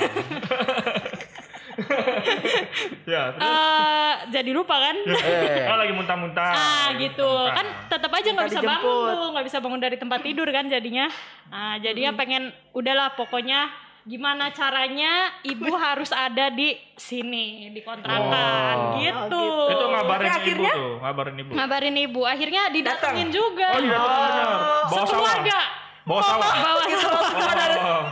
ya 3.04 3.34
terus 3.34 3.42
Eh, 3.44 4.14
jadi 4.32 4.52
lupa 4.52 4.78
kan? 4.80 4.96
eh. 5.04 5.66
oh, 5.68 5.76
lagi 5.76 5.92
muntah-muntah 5.92 6.48
Ah 6.48 6.58
Lagi 6.90 7.02
gitu 7.04 7.26
muntah-muntah. 7.26 7.56
kan 7.56 7.66
tetap 7.90 8.12
aja 8.12 8.28
nggak 8.30 8.48
bisa 8.48 8.62
bangun 8.62 8.82
dijemput. 8.94 9.10
tuh 9.12 9.28
nggak 9.30 9.46
bisa 9.46 9.58
bangun 9.60 9.82
dari 9.82 9.98
tempat 9.98 10.20
tidur 10.22 10.48
kan 10.48 10.66
jadinya 10.68 11.06
nah 11.50 11.78
jadinya 11.78 12.12
pengen 12.14 12.44
udahlah 12.72 13.14
pokoknya 13.14 13.70
gimana 14.04 14.52
caranya 14.52 15.32
ibu 15.42 15.72
harus 15.86 16.12
ada 16.12 16.52
di 16.52 16.76
sini 16.94 17.72
di 17.72 17.82
kontrakan. 17.82 18.76
Oh. 18.94 19.00
gitu. 19.00 19.46
itu 19.72 19.86
ngabarin 19.88 20.28
Tapi 20.28 20.36
ibu 20.50 20.64
akhirnya- 20.64 20.76
tuh 20.76 20.92
ngabarin 21.00 21.36
ibu. 21.36 21.52
Ngabarin 21.56 21.96
ibu. 21.98 22.22
Akhirnya 22.24 22.64
didatengin 22.70 23.30
juga. 23.32 23.68
Oh 23.72 23.80
iya 23.80 23.98
benar 23.98 24.20
benar. 24.28 24.48
Bawa 24.52 24.88
sawah. 24.88 25.08
sekeluarga 25.08 25.60
bawa 26.04 26.20
sawah. 26.22 26.52
Bawa 26.52 26.84
sawah. 26.84 27.80
Oh. 27.80 28.04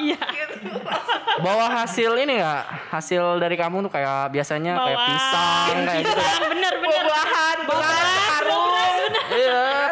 iya. 0.00 0.20
Bawa 1.36 1.66
hasil 1.84 2.16
ini 2.16 2.40
nggak? 2.40 2.64
Hasil 2.88 3.36
dari 3.36 3.60
kamu 3.60 3.84
tuh 3.84 3.92
kayak 3.92 4.32
biasanya 4.32 4.72
kayak 4.72 4.96
Bawa 4.96 5.06
pisang 5.06 5.76
kayak 5.84 6.00
gitu. 6.00 6.20
bener 6.48 6.74
bener 6.80 7.04
karung. 7.12 7.76
Iya, 7.76 7.95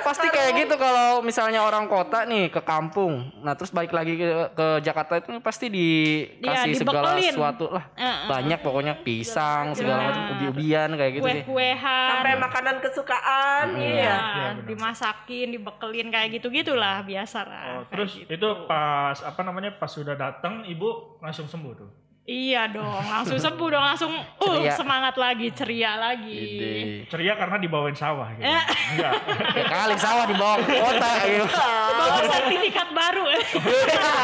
pasti 0.05 0.27
kayak 0.29 0.53
gitu 0.61 0.75
kalau 0.77 1.25
misalnya 1.25 1.65
orang 1.65 1.89
kota 1.89 2.29
nih 2.29 2.53
ke 2.53 2.61
kampung. 2.61 3.33
Nah, 3.41 3.57
terus 3.57 3.73
balik 3.73 3.91
lagi 3.91 4.21
ke, 4.21 4.29
ke 4.53 4.67
Jakarta 4.85 5.19
itu 5.19 5.41
pasti 5.41 5.73
dikasih 5.73 6.77
Iya, 6.77 6.81
segala 6.85 7.17
sesuatu 7.17 7.73
lah. 7.73 7.85
Heeh. 7.97 8.29
Banyak 8.29 8.61
pokoknya 8.61 8.95
pisang, 9.01 9.73
segala 9.73 10.13
macam 10.13 10.23
ubi-ubian 10.37 10.93
kayak 10.95 11.13
gitu 11.19 11.27
sih. 11.27 11.43
kue-kuehan 11.49 12.09
Sampai 12.15 12.33
makanan 12.37 12.77
kesukaan. 12.85 13.67
Iya. 13.81 14.15
Iya, 14.15 14.49
dimasakin, 14.69 15.47
dibekelin 15.57 16.09
kayak 16.13 16.29
gitu-gitulah 16.39 17.01
biasa 17.03 17.39
lah. 17.49 17.65
Oh, 17.81 17.83
terus 17.89 18.21
gitu. 18.21 18.29
itu 18.37 18.49
pas 18.69 19.17
apa 19.25 19.41
namanya 19.41 19.73
pas 19.75 19.89
sudah 19.89 20.15
datang 20.15 20.63
ibu 20.69 21.19
langsung 21.25 21.49
sembuh 21.49 21.73
tuh 21.75 22.04
Iya 22.25 22.73
dong, 22.73 23.05
langsung 23.05 23.37
sembuh 23.37 23.69
dong, 23.69 23.85
langsung 23.85 24.17
uh 24.17 24.41
Ceria. 24.41 24.73
semangat 24.73 25.13
lagi, 25.21 25.53
ceria 25.53 25.93
lagi. 26.01 26.33
Ide. 26.57 26.73
ceria 27.13 27.37
karena 27.37 27.61
dibawain 27.61 27.93
sawah 27.93 28.33
gitu 28.33 28.49
Eh. 28.49 28.65
enggak 28.97 29.13
Ya 29.61 29.65
kali 29.69 29.97
sawah 30.01 30.25
di 30.25 30.33
bawah 30.33 30.57
kota 30.57 31.11
gitu. 31.21 31.45
Bawa 31.45 32.19
sertifikat 32.25 32.89
baru. 32.97 33.25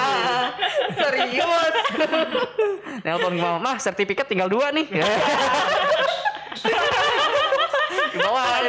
Serius. 0.97 1.45
Nelpon 3.05 3.37
ke 3.37 3.43
mama, 3.45 3.59
"Mah, 3.61 3.77
sertifikat 3.77 4.25
tinggal 4.25 4.49
dua 4.49 4.73
nih." 4.73 4.89
di 8.11 8.19
bawah 8.19 8.43
aja 8.43 8.69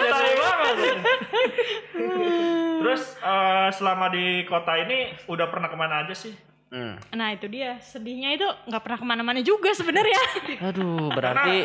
terus 2.82 3.16
eh, 3.16 3.70
selama 3.72 4.10
di 4.10 4.44
kota 4.44 4.74
ini 4.76 5.16
udah 5.26 5.48
pernah 5.48 5.70
ke 5.70 5.78
mana 5.78 6.04
aja 6.04 6.14
sih 6.14 6.34
Hmm. 6.72 6.96
nah 7.12 7.36
itu 7.36 7.52
dia, 7.52 7.84
sedihnya 7.84 8.32
itu 8.32 8.48
nggak 8.48 8.80
pernah 8.80 8.96
ke 8.96 9.04
mana-mana 9.04 9.44
juga 9.44 9.76
sebenarnya. 9.76 10.22
Aduh, 10.72 11.12
karena 11.12 11.20
berarti 11.20 11.56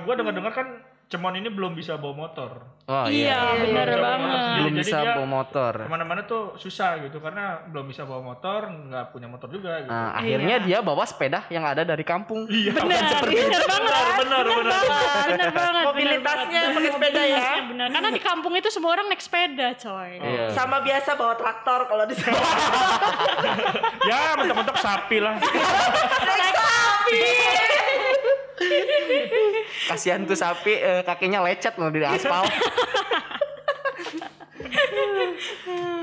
gue 0.00 0.14
dengar-dengar 0.16 0.52
kan 0.56 0.68
Cemon 1.06 1.34
ini 1.34 1.46
belum 1.46 1.70
bisa 1.72 1.94
bawa 1.94 2.26
motor 2.26 2.74
Oh 2.86 3.06
iya, 3.06 3.34
iya. 3.34 3.62
bener 3.62 3.86
Belum 3.88 3.98
banget. 4.00 4.38
Belum 4.38 4.66
Jadi 4.68 4.78
bisa 4.80 4.98
dia 5.00 5.14
bawa 5.14 5.26
motor. 5.28 5.72
ke 5.76 5.88
mana-mana 5.88 6.20
tuh 6.22 6.54
susah 6.54 6.98
gitu 7.00 7.18
karena 7.18 7.44
belum 7.64 7.86
bisa 7.86 8.02
bawa 8.02 8.22
motor 8.24 8.60
nggak 8.66 9.10
punya 9.10 9.26
motor 9.26 9.46
juga 9.48 9.74
gitu 9.80 9.90
Nah, 9.90 10.14
akhirnya 10.14 10.56
dia 10.60 10.78
bawa 10.80 11.02
sepeda 11.02 11.46
yang 11.48 11.62
ada 11.62 11.82
dari 11.82 12.02
kampung. 12.02 12.46
iya 12.46 12.70
Benar, 12.72 13.22
benar 13.22 13.62
banget. 13.66 14.14
benar 14.16 14.44
benar 14.44 14.44
benar 14.46 14.82
Benar 15.26 15.50
banget. 15.52 15.84
Mobilitasnya 15.84 16.60
pakai 16.68 16.90
sepeda 16.92 17.20
ya. 17.20 17.26
Mobilitasnya 17.28 17.62
benar. 17.66 17.86
Karena 17.88 18.08
di 18.10 18.22
kampung 18.22 18.54
itu 18.54 18.68
semua 18.68 18.90
orang 18.92 19.06
naik 19.06 19.18
sepeda, 19.20 19.68
coy. 19.74 20.10
Iya. 20.16 20.44
Sama 20.50 20.78
biasa 20.80 21.10
bawa 21.14 21.34
traktor 21.34 21.80
kalau 21.86 22.04
di 22.04 22.14
sana. 22.14 22.38
ya 24.10 24.18
mentok-mentok 24.36 24.78
sapi 24.78 25.18
lah 25.18 25.34
Kasihan 29.86 30.24
tuh 30.24 30.36
sapi 30.36 30.72
eh, 30.76 31.02
kakinya 31.04 31.44
lecet 31.44 31.76
loh 31.76 31.92
di 31.92 32.02
aspal. 32.02 32.44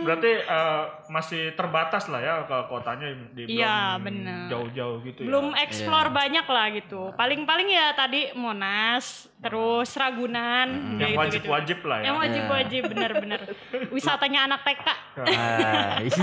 berarti 0.03 0.31
eh, 0.35 0.83
masih 1.07 1.53
terbatas 1.53 2.07
lah 2.07 2.19
ya 2.19 2.33
ke 2.43 2.57
kotanya 2.67 3.07
di 3.31 3.43
Iya, 3.49 3.97
belum 3.97 4.03
benar. 4.03 4.45
jauh-jauh 4.49 4.97
gitu 5.03 5.19
Belum 5.23 5.51
ya 5.51 5.63
explore 5.63 6.09
banyak 6.09 6.45
lah 6.45 6.65
gitu. 6.71 7.01
Paling-paling 7.13 7.67
ya 7.67 7.93
tadi 7.93 8.33
Monas, 8.33 9.27
terus 9.39 9.89
Ragunan, 9.93 10.67
yang 10.95 10.99
kayak 10.99 11.15
gitu-gitu. 11.29 11.47
wajib-wajib 11.49 11.79
lah 11.83 11.97
ya 11.97 12.03
Yang 12.03 12.17
wajib-wajib 12.19 12.81
bener-bener. 12.87 13.41
Wisatanya 13.95 14.39
anak 14.45 14.59
TK. 14.63 14.87
Ah, 15.13 15.99
iya. 15.99 16.15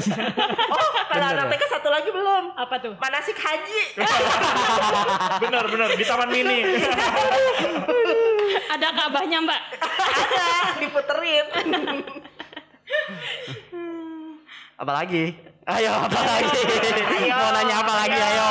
Oh, 0.66 0.88
kalau 1.07 1.27
anak 1.29 1.46
TK 1.49 1.62
satu 1.70 1.88
lagi 1.88 2.11
belum. 2.11 2.44
Apa 2.55 2.75
tuh? 2.79 2.92
Manasik 2.96 3.37
haji. 3.37 3.83
benar 5.42 5.64
di 5.96 6.05
taman 6.05 6.29
mini 6.29 6.59
Ada 8.70 8.88
Ka'bahnya, 8.94 9.38
Mbak. 9.42 9.61
Ada 9.83 10.49
diputerin. 10.79 11.46
Apalagi? 14.81 15.37
Ayo, 15.68 15.92
apa 15.92 16.20
lagi? 16.25 16.61
Mau 17.29 17.51
nanya 17.53 17.75
apa 17.85 17.92
lagi? 18.01 18.16
Ayo. 18.16 18.51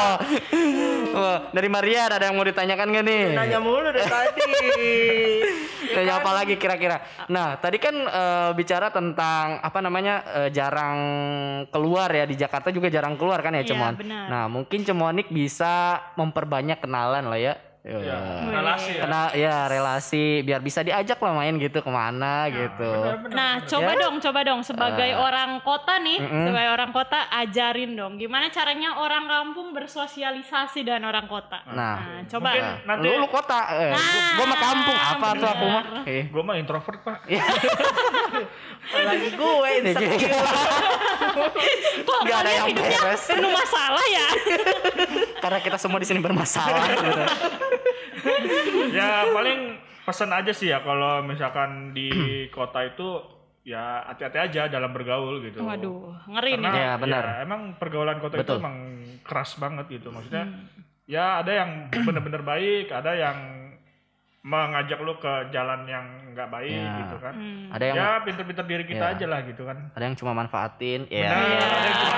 Dari 1.52 1.68
Maria 1.68 2.06
ada 2.06 2.22
yang 2.30 2.38
mau 2.38 2.46
ditanyakan 2.46 2.86
gak 2.96 3.06
nih? 3.06 3.24
Nanya 3.34 3.58
mulu 3.58 3.82
dari 3.90 4.02
tadi. 4.06 4.46
Nanya 5.98 6.22
apa 6.22 6.32
lagi 6.38 6.54
kira-kira? 6.62 7.02
Nah, 7.34 7.58
tadi 7.58 7.82
kan 7.82 7.98
eh, 7.98 8.52
bicara 8.54 8.94
tentang 8.94 9.58
apa 9.58 9.80
namanya 9.82 10.22
eh, 10.46 10.50
jarang 10.54 11.00
keluar 11.74 12.14
ya 12.14 12.30
di 12.30 12.38
Jakarta 12.38 12.70
juga 12.70 12.94
jarang 12.94 13.18
keluar 13.18 13.42
kan 13.42 13.58
ya 13.58 13.66
Cemon. 13.66 13.98
benar. 13.98 14.30
Nah, 14.30 14.46
mungkin 14.46 14.86
Cemonik 14.86 15.34
bisa 15.34 15.98
memperbanyak 16.14 16.78
kenalan 16.78 17.26
lah 17.26 17.42
ya. 17.42 17.54
Ya, 17.82 17.96
Ya. 17.98 18.20
relasi 18.46 18.92
ya 18.92 19.02
Kenal 19.02 19.28
ya 19.34 19.56
relasi 19.66 20.24
biar 20.42 20.60
bisa 20.60 20.80
diajak 20.80 21.16
lah 21.16 21.32
main 21.34 21.56
gitu 21.56 21.80
ke 21.80 21.88
mana 21.88 22.46
gitu. 22.48 22.92
Nah, 23.30 23.64
coba 23.64 23.92
Ya. 23.92 24.00
dong, 24.00 24.16
coba 24.20 24.40
dong 24.42 24.62
sebagai 24.62 25.10
Ah. 25.10 25.24
orang 25.24 25.52
kota 25.60 25.96
nih, 25.98 26.18
Mm-mm. 26.18 26.46
sebagai 26.46 26.70
orang 26.72 26.92
kota 26.92 27.18
ajarin 27.34 27.92
dong 27.94 28.14
gimana 28.16 28.48
caranya 28.50 28.94
orang 28.96 29.26
kampung 29.26 29.72
bersosialisasi 29.72 30.84
dengan 30.84 31.08
orang 31.08 31.26
kota. 31.26 31.64
Nah, 31.68 31.98
Nah, 32.00 32.22
coba. 32.28 32.50
Mungkin 32.52 32.66
nanti 32.84 33.08
lu, 33.08 33.16
lu 33.18 33.28
kota, 33.28 33.60
eh, 33.74 33.90
gua, 33.90 34.04
gua 34.36 34.46
mah 34.46 34.60
kampung 34.60 34.98
apa 34.98 35.28
tuh 35.34 35.50
aku 35.50 35.66
mah? 35.66 35.84
Eh. 36.06 36.24
gue 36.26 36.44
mah 36.44 36.56
introvert 36.56 37.00
pak 37.00 37.20
Lagi 39.00 39.30
gue 39.32 39.70
insecure. 39.80 40.34
Kok 42.02 42.20
Nggak 42.22 42.40
ada 42.40 42.52
yang 42.52 42.66
hidupnya 42.68 43.00
beres. 43.00 43.24
penuh 43.26 43.52
masalah 43.52 44.06
ya? 44.06 44.28
Karena 45.40 45.60
kita 45.60 45.76
semua 45.76 45.98
di 45.98 46.06
sini 46.06 46.20
bermasalah 46.20 46.84
gitu. 46.90 47.22
ya 48.92 49.30
paling 49.30 49.60
pesan 50.02 50.30
aja 50.30 50.52
sih 50.52 50.68
ya 50.68 50.80
kalau 50.80 51.22
misalkan 51.22 51.92
di 51.92 52.10
kota 52.50 52.84
itu 52.84 53.22
ya 53.62 54.02
hati-hati 54.04 54.38
aja 54.42 54.62
dalam 54.68 54.90
bergaul 54.90 55.40
gitu 55.42 55.62
Waduh, 55.62 56.16
ngeri 56.28 56.58
nih. 56.58 56.66
Karena 56.66 56.82
Ya, 56.82 56.94
benar. 56.98 57.24
ya, 57.24 57.36
emang 57.42 57.62
pergaulan 57.76 58.18
kota 58.18 58.36
Betul. 58.36 58.58
itu 58.58 58.62
emang 58.62 58.76
keras 59.22 59.56
banget 59.56 59.86
gitu 59.92 60.10
maksudnya 60.10 60.46
ya 61.06 61.40
ada 61.40 61.52
yang 61.56 61.70
bener-bener 62.08 62.42
baik, 62.42 62.90
ada 62.90 63.14
yang 63.14 63.38
mengajak 64.40 64.98
lu 64.98 65.14
ke 65.16 65.52
jalan 65.52 65.84
yang 65.84 66.06
nggak 66.32 66.48
baik 66.48 66.72
Ya. 66.72 66.96
gitu 66.98 67.16
kan. 67.20 67.34
Ada 67.70 67.84
yang 67.84 67.96
Ya 67.96 68.10
pinter-pinter 68.24 68.66
diri 68.66 68.84
kita 68.86 69.06
Ya. 69.06 69.14
aja 69.14 69.26
lah 69.28 69.40
gitu 69.44 69.62
kan. 69.64 69.78
ada 69.92 70.02
yang 70.02 70.16
cuma 70.16 70.32
manfaatin. 70.34 71.06
Ya. 71.06 71.30
ada 71.30 71.86
yang 71.86 71.98
cuma 72.00 72.18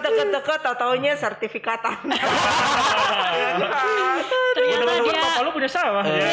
Kayaknya 0.00 0.24
deket-deket-deket 0.32 0.58
tau 0.62 0.76
taunya 0.76 1.12
sertifikatan. 1.14 1.98
Ternyata 4.56 4.92
dia 5.04 5.12
bapak 5.14 5.42
lu 5.44 5.50
punya 5.52 5.68
sawah. 5.68 6.04
Ya. 6.04 6.24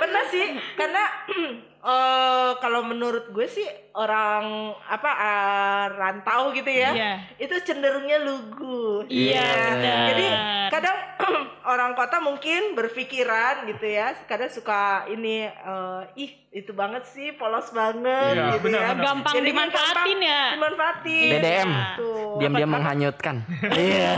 Pernah 0.00 0.24
sih, 0.28 0.46
karena 0.76 1.02
eh 1.80 2.50
kalau 2.60 2.84
menurut 2.84 3.32
gue 3.32 3.46
sih 3.48 3.64
orang 3.96 4.44
apa 4.84 5.10
eh, 5.10 5.84
rantau 5.96 6.52
gitu 6.52 6.68
ya, 6.68 6.92
Iya. 6.92 7.12
itu 7.38 7.54
cenderungnya 7.64 8.20
lugu. 8.20 9.08
Iya, 9.08 9.48
benar. 9.74 10.06
Jadi 10.12 10.26
kadang 10.68 10.96
orang 11.72 11.92
kota 11.92 12.18
mungkin 12.18 12.74
berpikiran 12.74 13.68
gitu 13.68 13.86
ya, 13.86 14.16
kadang 14.24 14.48
suka 14.48 15.04
ini 15.06 15.46
eh, 15.46 16.02
ih 16.16 16.32
itu 16.50 16.74
banget 16.74 17.06
sih 17.06 17.30
polos 17.34 17.70
banget 17.70 18.34
Iya, 18.34 18.58
gitu 18.58 18.66
benar, 18.66 18.80
ya. 18.82 18.88
benar. 18.90 19.04
Gampang 19.06 19.34
Jadinya 19.38 19.50
dimanfaatin 19.54 19.94
gampang 19.94 20.20
ya. 20.20 20.42
Dimanfaatin. 20.50 21.30
BDM. 21.30 21.70
Gitu. 21.70 22.10
Diam-diam 22.42 22.70
menghanyutkan. 22.70 23.36
Iya. 23.70 24.12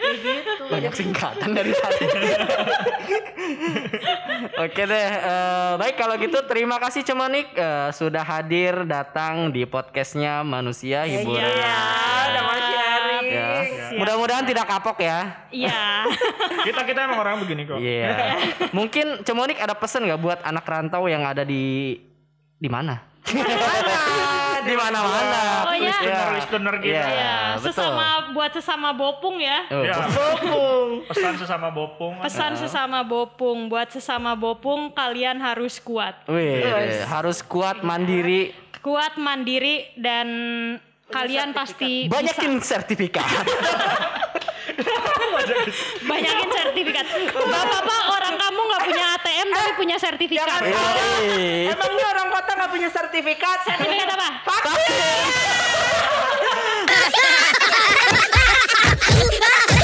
Kayak 0.00 0.16
gitu. 0.24 0.64
Banyak 0.72 0.92
singkatan 0.96 1.50
dari 1.52 1.72
tadi. 1.76 2.04
Oke 4.64 4.82
deh, 4.84 5.08
eh, 5.12 5.72
baik 5.76 5.96
kalau 5.96 6.16
gitu 6.16 6.40
terima 6.48 6.80
kasih 6.80 7.04
Cemonik 7.04 7.52
eh, 7.52 7.88
sudah 7.92 8.24
hadir 8.24 8.88
datang 8.88 9.52
di 9.52 9.68
podcastnya 9.68 10.40
Manusia 10.40 11.04
Hiburan. 11.04 11.44
Iya, 11.44 11.80
udah 12.32 12.42
mau 12.44 12.56
sharing. 13.90 13.98
Ya. 13.98 14.00
Mudah-mudahan 14.06 14.44
tidak 14.46 14.66
kapok 14.66 14.98
ya. 15.02 15.18
Iya. 15.50 15.82
kita 16.66 16.80
kita 16.86 16.98
emang 17.04 17.18
orang 17.18 17.42
begini 17.42 17.66
kok. 17.66 17.76
Iya. 17.76 18.38
Mungkin 18.78 19.26
Cemonik 19.26 19.58
ada 19.58 19.74
pesan 19.74 20.06
nggak 20.06 20.20
buat 20.20 20.38
anak 20.40 20.62
rantau 20.62 21.10
yang 21.10 21.26
ada 21.26 21.42
di 21.42 21.98
di 22.56 22.68
mana? 22.70 23.10
di 24.60 24.74
mana-mana. 24.76 25.64
Oh, 25.64 25.74
ya. 25.74 25.88
Listener-listener 25.88 26.74
gitu. 26.84 26.92
Iya, 26.92 27.04
Ya, 27.08 27.36
betul. 27.56 27.64
sesama 27.72 28.06
buat 28.32 28.50
sesama 28.52 28.88
bopung 28.92 29.36
ya. 29.40 29.64
Oh, 29.72 29.84
Ya, 29.84 29.96
Bopung. 30.04 30.88
pesan 31.08 31.34
sesama 31.36 31.68
bopong. 31.72 32.12
Pesan 32.20 32.52
sesama 32.56 33.00
bopung, 33.00 33.58
buat 33.68 33.88
sesama 33.88 34.36
bopung 34.36 34.92
kalian 34.92 35.40
harus 35.40 35.80
kuat. 35.80 36.16
Wih, 36.28 36.60
harus 37.08 37.40
kuat 37.40 37.80
mandiri, 37.80 38.52
Kuat 38.80 39.20
mandiri 39.20 39.92
dan 39.92 40.28
kalian 41.10 41.50
pasti 41.50 42.06
banyakin 42.06 42.62
bisa. 42.62 42.78
sertifikat. 42.78 43.26
banyakin 46.10 46.48
sertifikat. 46.48 47.04
Bapak-bapak 47.34 48.02
orang 48.14 48.34
kamu 48.38 48.60
nggak 48.70 48.82
punya 48.86 49.04
ATM 49.18 49.48
eh, 49.50 49.52
tapi 49.52 49.70
punya 49.76 49.96
sertifikat. 49.98 50.62
Emangnya 51.74 52.04
orang 52.14 52.28
kota 52.30 52.50
nggak 52.54 52.70
punya 52.70 52.88
sertifikat? 52.88 53.58
Sertifikat 53.66 54.08
apa? 54.14 54.28
Vaksin. 54.46 54.94